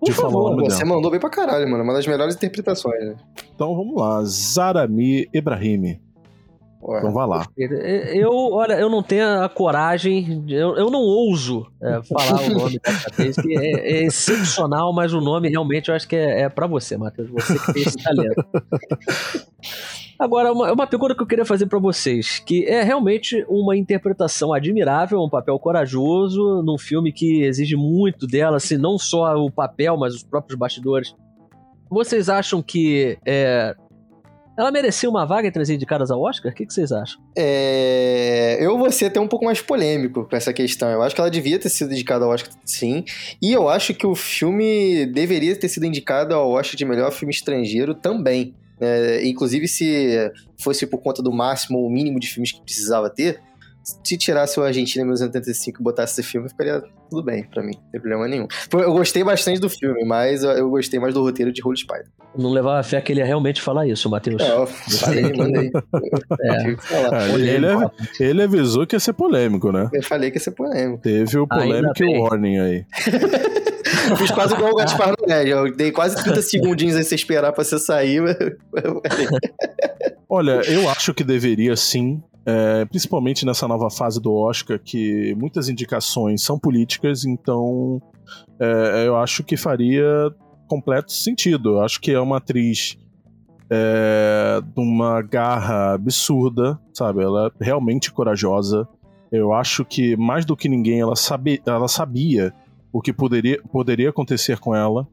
[0.00, 0.96] Por de favor, falar o nome você dela.
[0.96, 1.84] mandou bem pra caralho, mano.
[1.84, 3.16] Uma das melhores interpretações, né?
[3.54, 4.24] Então vamos lá.
[4.24, 6.00] Zarami Ibrahimi.
[6.82, 6.98] Ué.
[6.98, 7.46] Então vai lá.
[7.58, 12.80] Eu, olha, eu não tenho a coragem, eu, eu não ouso é, falar o nome
[12.82, 16.48] dessa atriz, que é, é, excepcional, mas o nome realmente eu acho que é, é
[16.48, 18.46] para você, Matheus, você que tem esse talento.
[20.20, 24.52] Agora, uma, uma pergunta que eu queria fazer para vocês, que é realmente uma interpretação
[24.52, 29.96] admirável, um papel corajoso, num filme que exige muito dela, assim, não só o papel,
[29.96, 31.14] mas os próprios bastidores.
[31.90, 33.74] Vocês acham que é,
[34.60, 36.52] ela merecia uma vaga entre as indicadas ao Oscar?
[36.52, 37.18] O que, que vocês acham?
[37.34, 38.58] É...
[38.60, 40.90] Eu vou ser até um pouco mais polêmico com essa questão.
[40.90, 43.02] Eu acho que ela devia ter sido indicada ao Oscar, sim.
[43.40, 47.32] E eu acho que o filme deveria ter sido indicado ao Oscar de melhor filme
[47.32, 48.54] estrangeiro também.
[48.80, 53.40] É, inclusive, se fosse por conta do máximo ou mínimo de filmes que precisava ter,
[53.82, 57.72] se tirasse o Argentina em 1985 e botasse esse filme, ficaria tudo bem pra mim,
[57.74, 58.46] não tem problema nenhum.
[58.72, 62.06] Eu gostei bastante do filme, mas eu gostei mais do roteiro de Holy Spider.
[62.36, 64.40] Não levava fé que ele ia realmente falar isso, Matheus.
[64.40, 65.70] É, eu falei, mandei.
[66.40, 66.70] É.
[66.70, 67.66] é ele,
[68.20, 69.90] ele, avisou que ia ser polêmico, né?
[69.92, 71.02] Eu falei que ia ser polêmico.
[71.02, 72.86] Teve o polêmico e o warning aí.
[74.16, 75.48] Fiz quase igual o Gaspar Noé.
[75.48, 78.22] Eu dei quase 30 segundinhos aí você esperar pra você sair.
[80.28, 85.68] Olha, eu acho que deveria sim é, principalmente nessa nova fase do Oscar, que muitas
[85.68, 88.00] indicações são políticas, então
[88.58, 90.04] é, eu acho que faria
[90.66, 91.76] completo sentido.
[91.76, 92.96] Eu acho que é uma atriz
[93.70, 97.22] é, de uma garra absurda, sabe?
[97.22, 98.88] Ela é realmente corajosa.
[99.30, 102.52] Eu acho que mais do que ninguém ela, sabe, ela sabia
[102.92, 105.06] o que poderia, poderia acontecer com ela.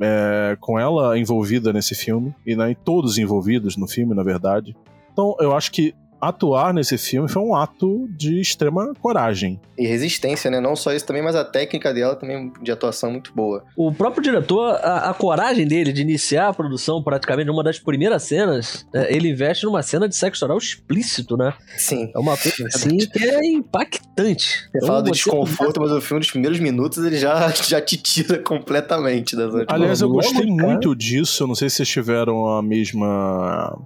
[0.00, 4.76] É, com ela envolvida nesse filme, e né, todos envolvidos no filme, na verdade.
[5.12, 5.94] Então, eu acho que
[6.28, 9.60] atuar nesse filme foi um ato de extrema coragem.
[9.78, 10.60] E resistência, né?
[10.60, 13.64] Não só isso também, mas a técnica dela também de atuação muito boa.
[13.76, 18.22] O próprio diretor, a, a coragem dele de iniciar a produção praticamente numa das primeiras
[18.22, 21.54] cenas, é, ele investe numa cena de sexo oral explícito, né?
[21.76, 22.10] Sim.
[22.14, 24.68] É uma coisa assim que é impactante.
[24.70, 27.96] Você então, fala do desconforto, mas o filme, nos primeiros minutos, ele já, já te
[27.96, 31.42] tira completamente das Aliás, eu gostei muito disso.
[31.42, 33.76] Eu não sei se vocês tiveram a mesma,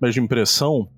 [0.00, 0.88] mesma impressão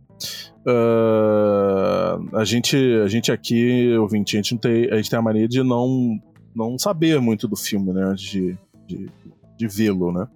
[0.67, 5.23] Uh, a, gente, a gente aqui, ouvinte, a gente, não tem, a gente tem a
[5.23, 6.21] mania de não,
[6.55, 8.03] não saber muito do filme, né?
[8.05, 9.11] Antes de, de,
[9.57, 10.29] de vê-lo, né?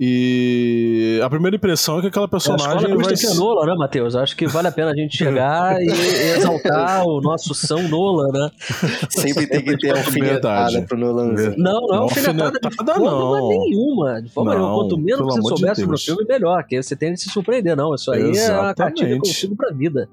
[0.00, 2.92] E a primeira impressão é que aquela personagem.
[2.92, 4.14] É vai ser Nola, né, Matheus?
[4.14, 5.88] Acho que vale a pena a gente chegar e
[6.36, 8.50] exaltar o nosso São Nola, né?
[9.10, 11.54] Sempre tem que ter alfinetada pro Nolanzinho.
[11.58, 13.48] Não, não é alfinetada de forma não.
[13.48, 14.22] nenhuma.
[14.22, 14.74] De forma nenhuma.
[14.74, 16.64] Quanto menos você souber de sobre o filme, melhor.
[16.64, 17.92] Que você tem que se surpreender, não.
[17.92, 19.04] Isso aí Exatamente.
[19.04, 20.08] é uma consigo pra vida.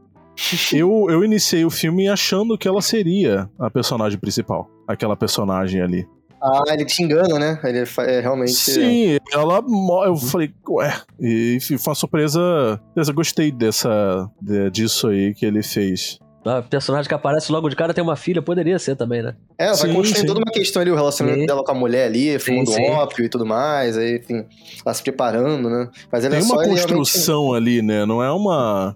[0.73, 4.69] Eu, eu iniciei o filme achando que ela seria a personagem principal.
[4.87, 6.07] Aquela personagem ali.
[6.45, 7.59] Ah, ele te engana, né?
[7.63, 8.53] Ele é realmente.
[8.53, 9.63] Sim, ela.
[10.05, 10.93] Eu falei, ué.
[11.19, 12.79] E foi uma surpresa.
[12.95, 14.29] Eu gostei dessa,
[14.71, 16.19] disso aí que ele fez.
[16.45, 19.33] A personagem que aparece logo de cara tem uma filha, poderia ser também, né?
[19.57, 21.47] É, ela vai construindo toda uma questão ali, o relacionamento sim.
[21.47, 22.91] dela com a mulher ali, fumando sim, sim.
[22.91, 24.45] ópio e tudo mais, aí, enfim,
[24.85, 25.89] ela se preparando, né?
[26.11, 27.69] Mas ela tem é uma construção realmente...
[27.69, 28.05] ali, né?
[28.05, 28.95] Não é uma.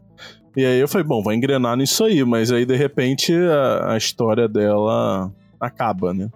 [0.55, 3.97] E aí eu falei, bom, vai engrenar nisso aí, mas aí de repente a, a
[3.97, 6.29] história dela acaba, né?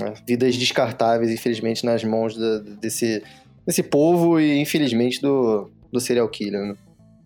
[0.00, 2.36] É, vidas descartáveis, infelizmente, nas mãos
[2.80, 3.22] desse,
[3.66, 6.76] desse povo e, infelizmente, do, do serial killer, né?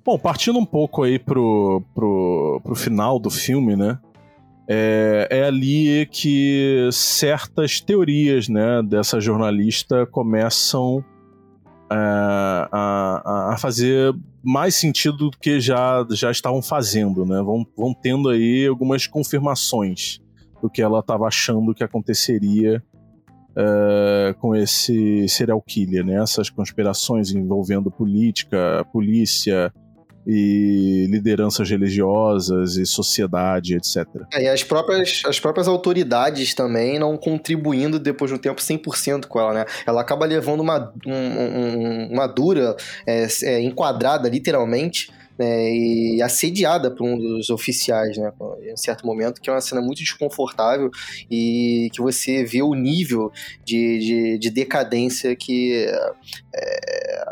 [0.04, 3.98] Bom, partindo um pouco aí pro, pro, pro final do filme, né?
[4.66, 11.02] É, é, ali que certas teorias né, dessa jornalista começam
[11.90, 11.96] é,
[12.70, 17.40] a, a, fazer mais sentido do que já, já estavam fazendo, né?
[17.42, 20.20] Vão, vão tendo aí algumas confirmações
[20.62, 22.82] do que ela estava achando que aconteceria
[23.50, 26.22] uh, com esse serial killer, né?
[26.22, 29.72] Essas conspirações envolvendo política, polícia
[30.30, 34.06] e lideranças religiosas e sociedade, etc.
[34.34, 39.26] É, e as próprias, as próprias autoridades também não contribuindo depois de um tempo 100%
[39.26, 39.64] com ela, né?
[39.86, 46.90] Ela acaba levando uma, um, um, uma dura é, é, enquadrada, literalmente, né, e assediada
[46.90, 50.90] por um dos oficiais, né, em certo momento, que é uma cena muito desconfortável
[51.30, 53.30] e que você vê o nível
[53.64, 55.86] de, de, de decadência que
[56.54, 57.24] é,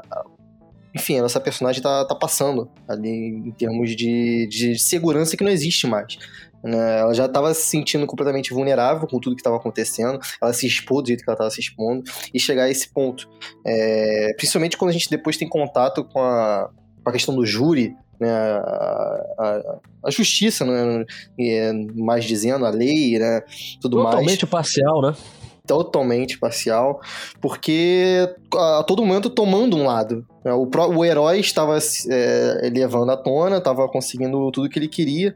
[0.97, 5.51] enfim, a nossa personagem tá, tá passando ali em termos de, de segurança que não
[5.51, 6.17] existe mais.
[6.65, 7.01] Né?
[7.01, 11.03] Ela já estava se sentindo completamente vulnerável com tudo que estava acontecendo, ela se expôs
[11.03, 13.29] do jeito que ela estava se expondo, e chegar a esse ponto.
[13.65, 16.71] É, principalmente quando a gente depois tem contato com a,
[17.11, 21.05] a questão do júri, né, a, a, a, justiça, né,
[21.95, 23.43] mais dizendo, a lei, né,
[23.81, 24.39] tudo Totalmente mais.
[24.39, 25.15] Totalmente parcial, né?
[25.67, 27.01] totalmente parcial,
[27.41, 30.25] porque a todo momento tomando um lado.
[30.47, 30.53] Né?
[30.53, 31.77] O, o herói estava
[32.09, 35.35] é, levando à tona, estava conseguindo tudo que ele queria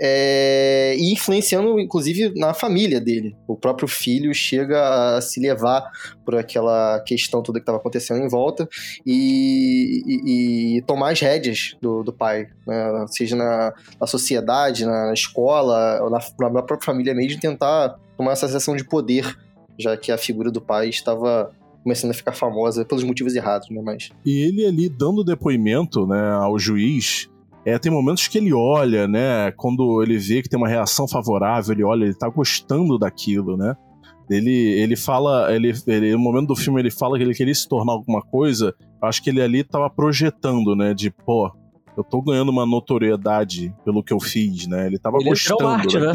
[0.00, 3.36] é, e influenciando, inclusive, na família dele.
[3.46, 5.88] O próprio filho chega a se levar
[6.24, 8.68] por aquela questão toda que estava acontecendo em volta
[9.06, 13.06] e, e, e, tomar as rédeas do, do pai, né?
[13.06, 18.74] seja na, na, sociedade, na escola, na, na própria família mesmo, tentar tomar essa sensação
[18.74, 19.32] de poder
[19.78, 21.50] já que a figura do pai estava
[21.82, 23.80] começando a ficar famosa pelos motivos errados, né?
[23.82, 24.10] Mas...
[24.24, 27.28] E ele ali dando depoimento, né, ao juiz,
[27.64, 31.74] é, tem momentos que ele olha, né, quando ele vê que tem uma reação favorável,
[31.74, 33.76] ele olha, ele tá gostando daquilo, né?
[34.28, 37.68] Ele, ele fala, ele, ele, no momento do filme ele fala que ele queria se
[37.68, 41.50] tornar alguma coisa, acho que ele ali tava projetando, né, de, pô,
[41.96, 44.86] eu tô ganhando uma notoriedade pelo que eu fiz, né?
[44.86, 46.12] Ele tava ele gostando né?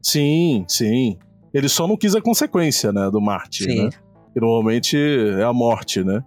[0.00, 1.18] Sim, sim.
[1.52, 3.84] Ele só não quis a consequência, né, do Marte, Sim.
[3.84, 3.90] né?
[4.32, 6.22] Que normalmente é a morte, né?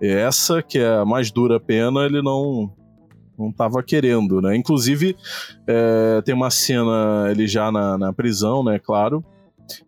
[0.00, 2.72] E essa, que é a mais dura pena, ele não
[3.36, 4.54] não estava querendo, né?
[4.56, 5.16] Inclusive,
[5.66, 9.24] é, tem uma cena ele já na, na prisão, né, claro,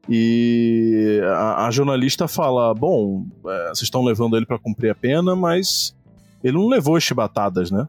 [0.09, 5.37] e a, a jornalista fala, bom, é, vocês estão levando ele para cumprir a pena,
[5.37, 5.95] mas
[6.43, 7.87] ele não levou as chibatadas, né?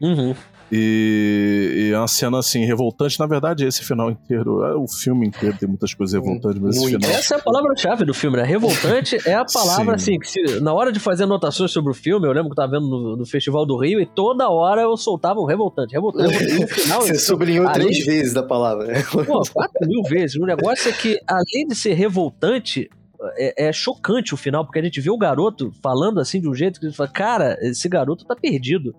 [0.00, 0.34] Uhum.
[0.76, 3.20] E, e é uma cena assim, revoltante.
[3.20, 6.86] Na verdade, esse final inteiro, é, o filme inteiro tem muitas coisas revoltantes, mas esse
[6.86, 7.10] final.
[7.12, 8.42] Essa é a palavra-chave do filme, né?
[8.42, 10.16] Revoltante é a palavra, Sim.
[10.16, 12.56] assim, que se, na hora de fazer anotações sobre o filme, eu lembro que eu
[12.56, 16.44] tava vendo no, no Festival do Rio e toda hora eu soltava um revoltante, revoltante.
[16.58, 17.86] No final, Você sublinhou além...
[17.86, 18.92] três vezes da palavra.
[19.24, 20.34] Pô, quatro mil vezes.
[20.34, 22.90] O negócio é que, além de ser revoltante,
[23.36, 26.54] é, é, chocante o final, porque a gente vê o garoto falando assim de um
[26.54, 28.92] jeito que a gente fala, cara, esse garoto tá perdido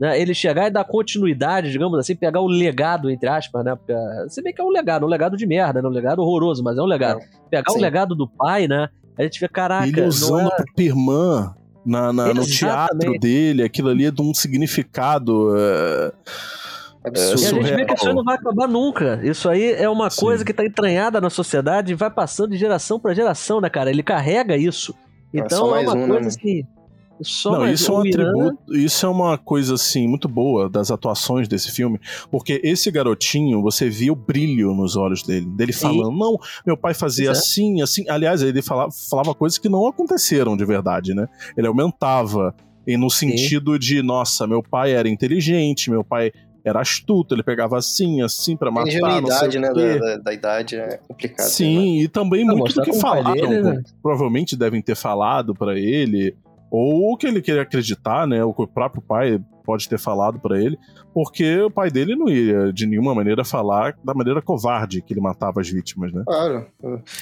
[0.00, 3.76] né, ele chegar e dar continuidade, digamos assim, pegar o legado, entre aspas, né?
[3.76, 3.92] Porque,
[4.30, 5.88] se bem que é um legado, um legado de merda, né?
[5.88, 7.20] Um legado horroroso, mas é um legado.
[7.50, 7.78] Pegar Sim.
[7.78, 8.88] o legado do pai, né?
[9.18, 9.86] A gente vê, caraca.
[9.86, 10.64] Ele usando é...
[10.74, 15.54] pro irmã na, na no teatro dele, aquilo ali é de um significado.
[15.54, 16.12] É...
[17.04, 17.42] Absurdo.
[17.42, 19.20] E a gente vê que isso aí não vai acabar nunca.
[19.22, 20.20] Isso aí é uma Sim.
[20.20, 23.90] coisa que tá entranhada na sociedade e vai passando de geração para geração, né, cara?
[23.90, 24.94] Ele carrega isso.
[25.34, 26.26] É então é, é uma um, coisa né?
[26.26, 26.62] assim.
[27.22, 31.48] Só não, isso é um atributo, isso é uma coisa assim muito boa das atuações
[31.48, 36.38] desse filme, porque esse garotinho, você via o brilho nos olhos dele, dele falando, não,
[36.66, 37.32] meu pai fazia é.
[37.32, 38.08] assim, assim.
[38.08, 41.28] Aliás, ele falava, falava coisas que não aconteceram de verdade, né?
[41.56, 42.54] Ele aumentava
[42.86, 43.78] e no sentido Sim.
[43.78, 46.32] de, nossa, meu pai era inteligente, meu pai
[46.64, 50.32] era astuto, ele pegava assim, assim para matar, a não sei né, da, da, da,
[50.32, 51.46] idade é complicado.
[51.46, 52.04] Sim, né?
[52.04, 53.82] e também muito do que falaram, dele, né?
[54.02, 56.34] provavelmente devem ter falado para ele,
[56.70, 58.44] ou o que ele queria acreditar, né?
[58.44, 60.76] O que o próprio pai pode ter falado para ele,
[61.14, 65.20] porque o pai dele não ia de nenhuma maneira falar da maneira covarde que ele
[65.20, 66.22] matava as vítimas, né?
[66.26, 66.66] Claro.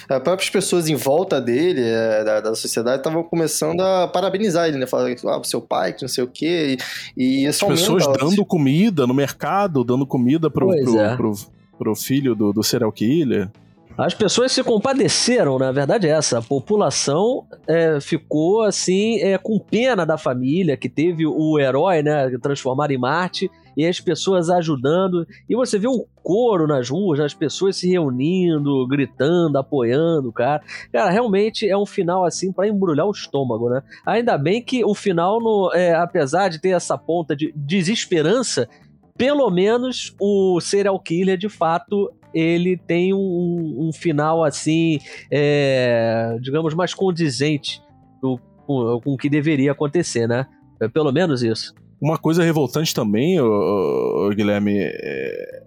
[0.08, 4.78] As próprias pessoas em volta dele, é, da, da sociedade, estavam começando a parabenizar ele,
[4.78, 4.87] né?
[4.87, 6.78] Falar, ah, seu pai, que não sei o quê.
[7.16, 11.16] E, e As pessoas dando comida no mercado, dando comida pro, pro, é.
[11.16, 11.34] pro,
[11.78, 13.50] pro, filho do, do serial killer.
[13.98, 16.38] As pessoas se compadeceram, na verdade é essa.
[16.38, 22.30] A população é, ficou assim é, com pena da família que teve o herói, né,
[22.40, 25.26] transformado em Marte e as pessoas ajudando.
[25.48, 30.62] E você vê um coro nas ruas, as pessoas se reunindo, gritando, apoiando cara.
[30.92, 33.82] Cara, realmente é um final assim para embrulhar o estômago, né?
[34.06, 38.68] Ainda bem que o final, no, é, apesar de ter essa ponta de desesperança,
[39.16, 44.98] pelo menos o serial killer de fato ele tem um, um final assim,
[45.31, 47.83] é, digamos, mais condizente
[48.20, 50.46] do, com, com o que deveria acontecer, né?
[50.81, 51.74] É pelo menos isso.
[52.00, 55.62] Uma coisa revoltante também, ô, ô, Guilherme, é,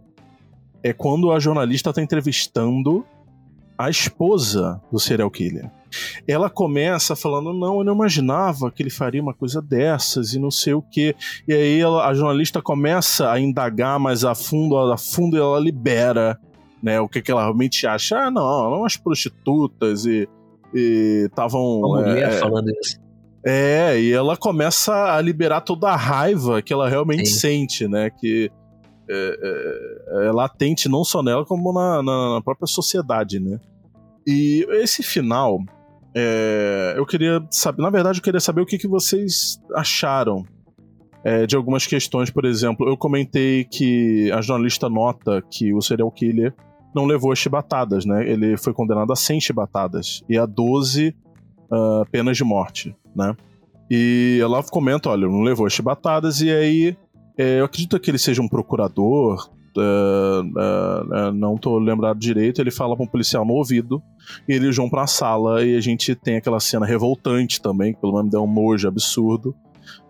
[0.84, 3.06] é quando a jornalista está entrevistando
[3.78, 5.70] a esposa do serial killer.
[6.28, 10.52] Ela começa falando: Não, eu não imaginava que ele faria uma coisa dessas e não
[10.52, 11.16] sei o que.
[11.48, 16.40] E aí ela, a jornalista começa a indagar mais a fundo, a fundo ela libera
[16.82, 17.00] né?
[17.00, 18.18] O que, que ela realmente acha?
[18.18, 20.28] Ah, não, eram as prostitutas e
[20.74, 21.80] estavam.
[21.80, 23.00] Uma mulher é, falando isso.
[23.44, 27.40] É, e ela começa a liberar toda a raiva que ela realmente Sim.
[27.40, 28.10] sente, né?
[28.10, 28.52] Que
[29.10, 29.40] é,
[30.14, 33.60] é, é, latente não só nela, como na, na, própria sociedade, né?
[34.26, 35.60] E esse final,
[36.16, 40.46] é, eu queria saber, na verdade, eu queria saber o que, que vocês acharam
[41.24, 42.30] é, de algumas questões.
[42.30, 46.54] Por exemplo, eu comentei que a jornalista nota que o serial killer
[46.94, 48.30] não levou as chibatadas, né?
[48.30, 51.16] Ele foi condenado a 100 chibatadas e a 12
[51.72, 53.36] uh, penas de morte, né?
[53.90, 56.98] E ela comenta, olha, não levou as chibatadas, e aí
[57.38, 62.72] é, eu acredito que ele seja um procurador, uh, uh, não tô lembrado direito, ele
[62.72, 64.02] fala pra um policial no ouvido,
[64.48, 68.14] e eles vão pra sala, e a gente tem aquela cena revoltante também, que pelo
[68.14, 69.54] menos deu um nojo absurdo,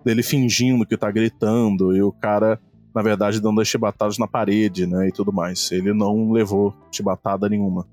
[0.05, 2.59] dele fingindo que tá gritando, e o cara
[2.93, 5.71] na verdade, dando as chibatadas na parede, né, e tudo mais.
[5.71, 7.87] Ele não levou chibatada nenhuma.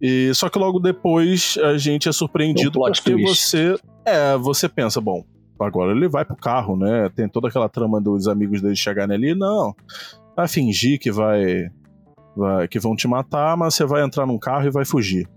[0.00, 3.46] E só que logo depois a gente é surpreendido um porque twist.
[3.46, 5.24] você é, você pensa, bom,
[5.60, 7.08] agora ele vai pro carro, né?
[7.14, 9.74] Tem toda aquela trama dos amigos dele chegarem ali, não.
[10.34, 11.70] Vai fingir que vai,
[12.36, 15.28] vai que vão te matar, mas você vai entrar num carro e vai fugir.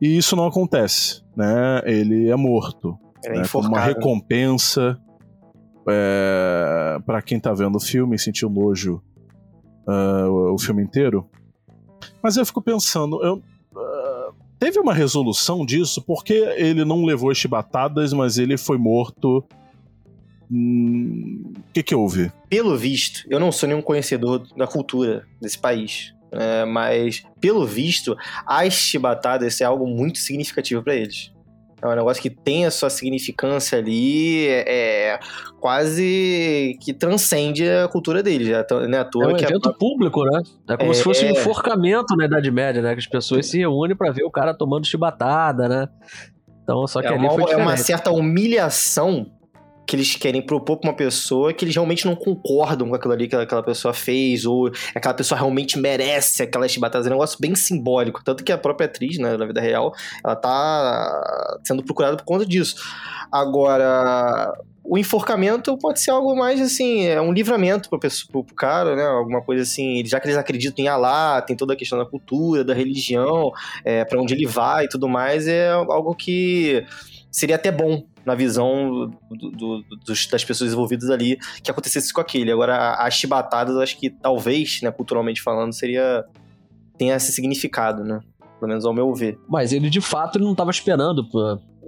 [0.00, 1.82] E isso não acontece, né?
[1.84, 2.98] Ele é morto.
[3.24, 3.42] É né?
[3.50, 4.98] Como uma recompensa
[5.88, 9.02] é, para quem tá vendo o filme e sentiu nojo
[9.86, 11.28] uh, o, o, filme inteiro.
[12.22, 13.42] Mas eu fico pensando, eu,
[13.74, 16.02] uh, teve uma resolução disso?
[16.02, 19.38] Porque ele não levou as chibatadas, mas ele foi morto.
[20.50, 22.30] O hum, que, que houve?
[22.48, 26.14] Pelo visto, eu não sou nenhum conhecedor da cultura desse país.
[26.36, 31.33] É, mas, pelo visto, as chibatadas é algo muito significativo para eles.
[31.84, 35.20] É um negócio que tem a sua significância ali, é,
[35.60, 39.00] quase que transcende a cultura dele, já, né?
[39.00, 39.72] À toa é um que evento a...
[39.72, 40.42] público, né?
[40.70, 40.94] É como é...
[40.94, 42.94] se fosse um enforcamento na Idade Média, né?
[42.94, 45.88] Que as pessoas se reúnem para ver o cara tomando chibatada, né?
[46.62, 49.26] Então, só que é ali uma, foi É uma certa humilhação
[49.86, 53.28] que eles querem propor pra uma pessoa que eles realmente não concordam com aquilo ali
[53.28, 57.06] que aquela pessoa fez, ou aquela pessoa realmente merece aquelas chibatadas.
[57.06, 58.22] É um negócio bem simbólico.
[58.24, 59.92] Tanto que a própria atriz, né, na vida real,
[60.24, 62.76] ela tá sendo procurada por conta disso.
[63.30, 68.94] Agora, o enforcamento pode ser algo mais assim, é um livramento pro, pro, pro cara,
[68.94, 69.04] né?
[69.04, 72.62] Alguma coisa assim, já que eles acreditam em Alá, tem toda a questão da cultura,
[72.62, 73.50] da religião,
[73.84, 76.84] é, para onde ele vai e tudo mais, é algo que
[77.30, 82.20] seria até bom na visão do, do, dos, das pessoas envolvidas ali que acontecesse com
[82.20, 82.50] aquele.
[82.50, 86.24] Agora, as chibatadas, acho que talvez, né, culturalmente falando, seria.
[86.96, 88.20] tenha esse significado, né?
[88.58, 89.38] Pelo menos ao meu ver.
[89.48, 91.28] Mas ele de fato não estava esperando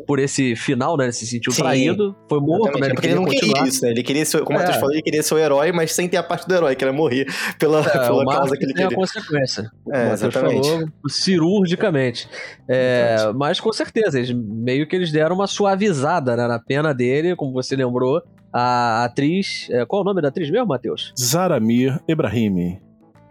[0.06, 1.04] por, esse final, né?
[1.04, 2.86] Ele se sentiu Sim, traído, foi morto, né?
[2.86, 3.54] Ele, é porque ele não continuar.
[3.54, 3.90] queria isso, né?
[3.90, 4.72] Ele queria ser, como é.
[4.72, 6.92] falou, ele queria ser o herói, mas sem ter a parte do herói, que era
[6.92, 7.26] morrer
[7.58, 8.88] pela, é, pela causa que ele queria.
[8.88, 9.70] a consequência.
[9.92, 10.68] É, exatamente.
[10.68, 12.28] Falou, cirurgicamente.
[12.68, 17.36] É, mas com certeza, eles, meio que eles deram uma suavizada né, na pena dele,
[17.36, 18.22] como você lembrou.
[18.52, 19.68] A atriz.
[19.70, 21.12] É, qual é o nome da atriz mesmo, Matheus?
[21.18, 22.80] Zaramir Ebrahimi.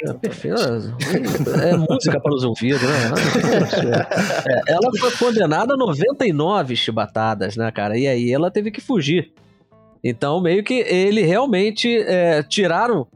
[0.01, 0.57] É perfeito.
[1.61, 2.89] É música para os ouvidos, né?
[4.67, 7.97] É, ela foi condenada a 99 chibatadas, né, cara?
[7.97, 9.31] E aí ela teve que fugir.
[10.03, 13.07] Então, meio que ele realmente é, tiraram,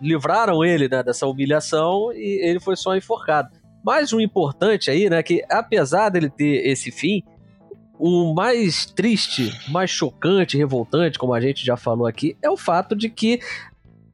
[0.00, 3.48] livraram ele né, dessa humilhação e ele foi só enforcado.
[3.84, 7.22] Mas o importante aí, né, que apesar dele ter esse fim,
[7.98, 12.94] o mais triste, mais chocante, revoltante, como a gente já falou aqui, é o fato
[12.94, 13.40] de que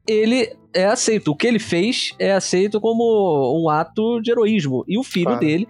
[0.06, 1.30] ele é aceito.
[1.30, 4.84] O que ele fez é aceito como um ato de heroísmo.
[4.88, 5.40] E o filho claro.
[5.40, 5.68] dele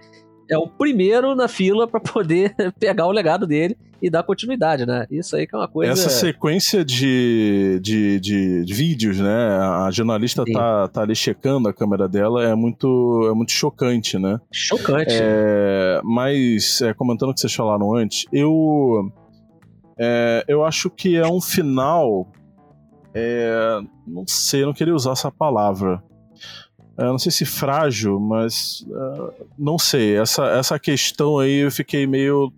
[0.49, 5.07] é o primeiro na fila para poder pegar o legado dele e dar continuidade, né?
[5.09, 5.93] Isso aí que é uma coisa.
[5.93, 9.57] Essa sequência de, de, de, de vídeos, né?
[9.85, 14.41] A jornalista tá, tá ali checando a câmera dela, é muito, é muito chocante, né?
[14.51, 15.13] Chocante.
[15.13, 19.09] É, mas, é, comentando o que vocês falaram antes, eu.
[19.97, 22.27] É, eu acho que é um final
[23.13, 26.03] é, não sei, eu não queria usar essa palavra.
[26.97, 30.17] É, não sei se frágil, mas uh, não sei.
[30.17, 32.53] Essa, essa questão aí eu fiquei meio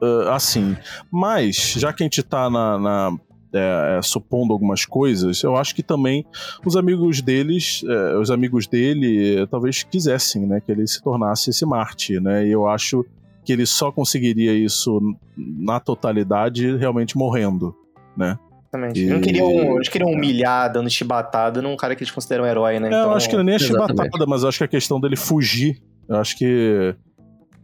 [0.00, 0.76] uh, assim.
[1.10, 3.18] Mas, já que a gente tá na, na
[3.52, 6.24] é, é, supondo algumas coisas, eu acho que também
[6.64, 11.66] os amigos deles, é, os amigos dele, talvez quisessem, né, que ele se tornasse esse
[11.66, 12.46] Marte, né?
[12.46, 13.04] E eu acho
[13.44, 15.00] que ele só conseguiria isso
[15.36, 17.74] na totalidade realmente morrendo,
[18.16, 18.38] né?
[18.70, 19.02] Exatamente.
[19.02, 19.06] E...
[19.06, 22.86] Não queriam, eles queriam humilhar, dando chibatada num cara que eles consideram um herói, né?
[22.86, 23.10] É, então...
[23.10, 25.16] eu acho que não é nem a chibatada, mas eu acho que a questão dele
[25.16, 26.94] fugir, eu acho que.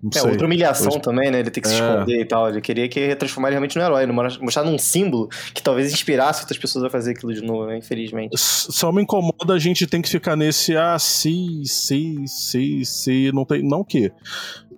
[0.03, 0.31] Não é, sei.
[0.31, 1.01] outra humilhação Hoje...
[1.01, 1.41] também, né?
[1.41, 1.79] Ele ter que se é.
[1.79, 2.49] esconder e tal.
[2.51, 6.59] Ele queria que transformar ele realmente num herói, mostrar num símbolo que talvez inspirasse outras
[6.59, 7.79] pessoas a fazer aquilo de novo, né?
[7.79, 8.37] Infelizmente.
[8.37, 13.33] Só me incomoda a gente tem que ficar nesse ah, sim, sim, sim, sim.
[13.33, 13.63] Não tem.
[13.63, 14.13] Não que.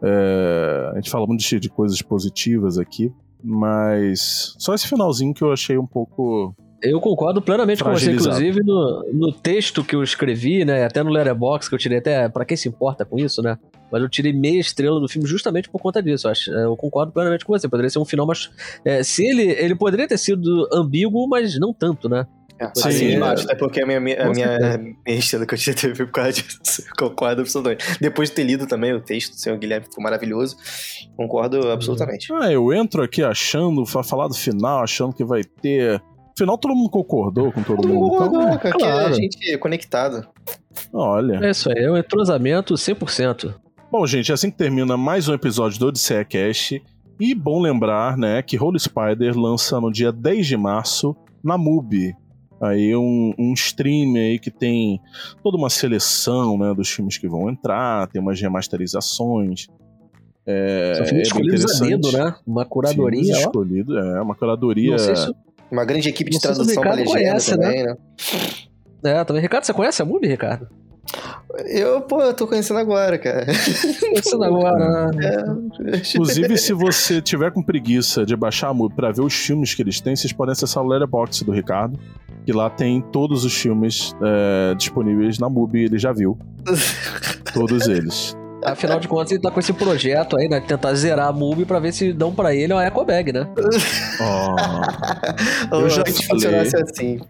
[0.03, 3.12] É, a gente fala muito de, de coisas positivas aqui,
[3.43, 6.55] mas só esse finalzinho que eu achei um pouco.
[6.80, 10.84] Eu concordo plenamente com você, inclusive no, no texto que eu escrevi, né?
[10.84, 12.28] Até no Letterboxd, que eu tirei até.
[12.28, 13.59] para quem se importa com isso, né?
[13.91, 16.26] Mas eu tirei meia estrela do filme justamente por conta disso.
[16.28, 17.68] Eu, acho, eu concordo plenamente com você.
[17.68, 18.51] Poderia ser um final mais.
[18.84, 19.43] É, se ele.
[19.43, 22.26] Ele poderia ter sido ambíguo, mas não tanto, né?
[22.61, 23.23] É, Sim, assim, é.
[23.23, 24.59] até porque a minha, minha, a minha,
[25.07, 26.83] minha estrela que eu tinha teve por causa disso.
[26.99, 27.85] Concordo absolutamente.
[28.01, 30.57] Depois de ter lido também o texto do senhor Guilherme, ficou maravilhoso.
[31.17, 32.33] Concordo absolutamente.
[32.33, 35.95] Ah, eu entro aqui achando, pra falar do final, achando que vai ter.
[36.01, 38.11] No final todo mundo concordou com todo, Todo mundo mundo.
[38.11, 39.09] concordou, Então, cara, que claro.
[39.09, 40.27] a gente é conectado.
[40.93, 41.45] Olha.
[41.45, 43.55] É isso aí, é um entrosamento 100%.
[43.91, 46.83] Bom, gente, é assim que termina mais um episódio do Odisseia Cast.
[47.21, 52.15] E bom lembrar, né, que Holy Spider lança no dia 10 de março na MUBI.
[52.61, 55.01] Aí um, um stream aí que tem
[55.43, 59.69] toda uma seleção, né, dos filmes que vão entrar, tem umas remasterizações.
[60.45, 62.35] É, São é filmes bem escolhidos a dedo, né?
[62.47, 64.99] Uma curadoria, Filmes escolhidos, é, uma curadoria.
[64.99, 65.13] Se...
[65.71, 67.97] Uma grande equipe de sei se o tradução pra Ricardo legenda conhece, também, né?
[69.05, 69.43] É, também.
[69.43, 70.69] Ricardo, você conhece a MUBI, Ricardo?
[71.65, 73.47] Eu, pô, eu tô conhecendo agora, cara.
[74.01, 75.21] Conhecendo agora, né?
[75.25, 75.97] É.
[75.97, 79.83] Inclusive, se você tiver com preguiça de baixar a MUBI pra ver os filmes que
[79.83, 81.99] eles têm, vocês podem acessar o Letterboxd do Ricardo,
[82.45, 86.39] que lá tem todos os filmes é, disponíveis na MUBI, ele já viu.
[87.55, 88.37] Todos eles.
[88.65, 90.59] Afinal de contas, ele tá com esse projeto aí, né?
[90.61, 93.47] de Tentar zerar a MUBI pra ver se dão pra ele uma eco bag, né?
[94.21, 94.57] Ó,
[95.81, 96.23] Eu já falei.
[96.23, 97.21] funcionasse assim.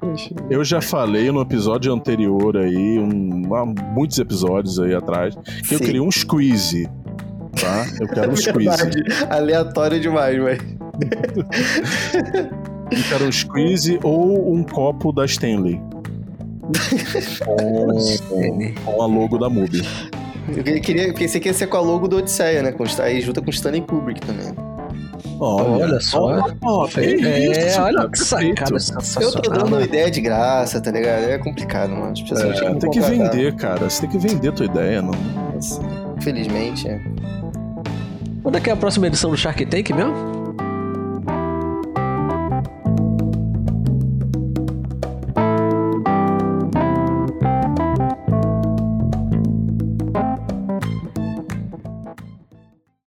[0.51, 5.35] eu já falei no episódio anterior aí, um- há muitos episódios aí atrás,
[5.67, 5.85] que eu Sim.
[5.85, 6.89] queria um squeeze.
[7.61, 7.87] Tá?
[8.01, 8.85] Eu quero um squeeze.
[8.85, 9.05] Verdade.
[9.29, 10.59] Aleatório demais, mas.
[12.91, 15.81] Eu quero um squeeze ou um copo da Stanley.
[17.45, 19.83] Com, com a logo da MUBI.
[20.57, 22.73] Eu queria, pensei que ia ser com a logo do Odisseia, né?
[22.73, 24.55] Com, aí junta com Stanley Kubrick também.
[25.41, 26.53] Olha só.
[26.63, 28.77] Ó, que É, isso, olha cara, que sacada
[29.21, 29.85] Eu tô dando né?
[29.85, 31.25] ideia de graça, tá ligado?
[31.25, 32.13] É complicado, mano.
[32.13, 33.89] As pessoas É, tem que vender, cara.
[33.89, 35.13] Você tem que vender a tua ideia, não.
[36.17, 37.01] Infelizmente, é.
[38.43, 40.38] Quando é que é a próxima edição do Shark Tank mesmo?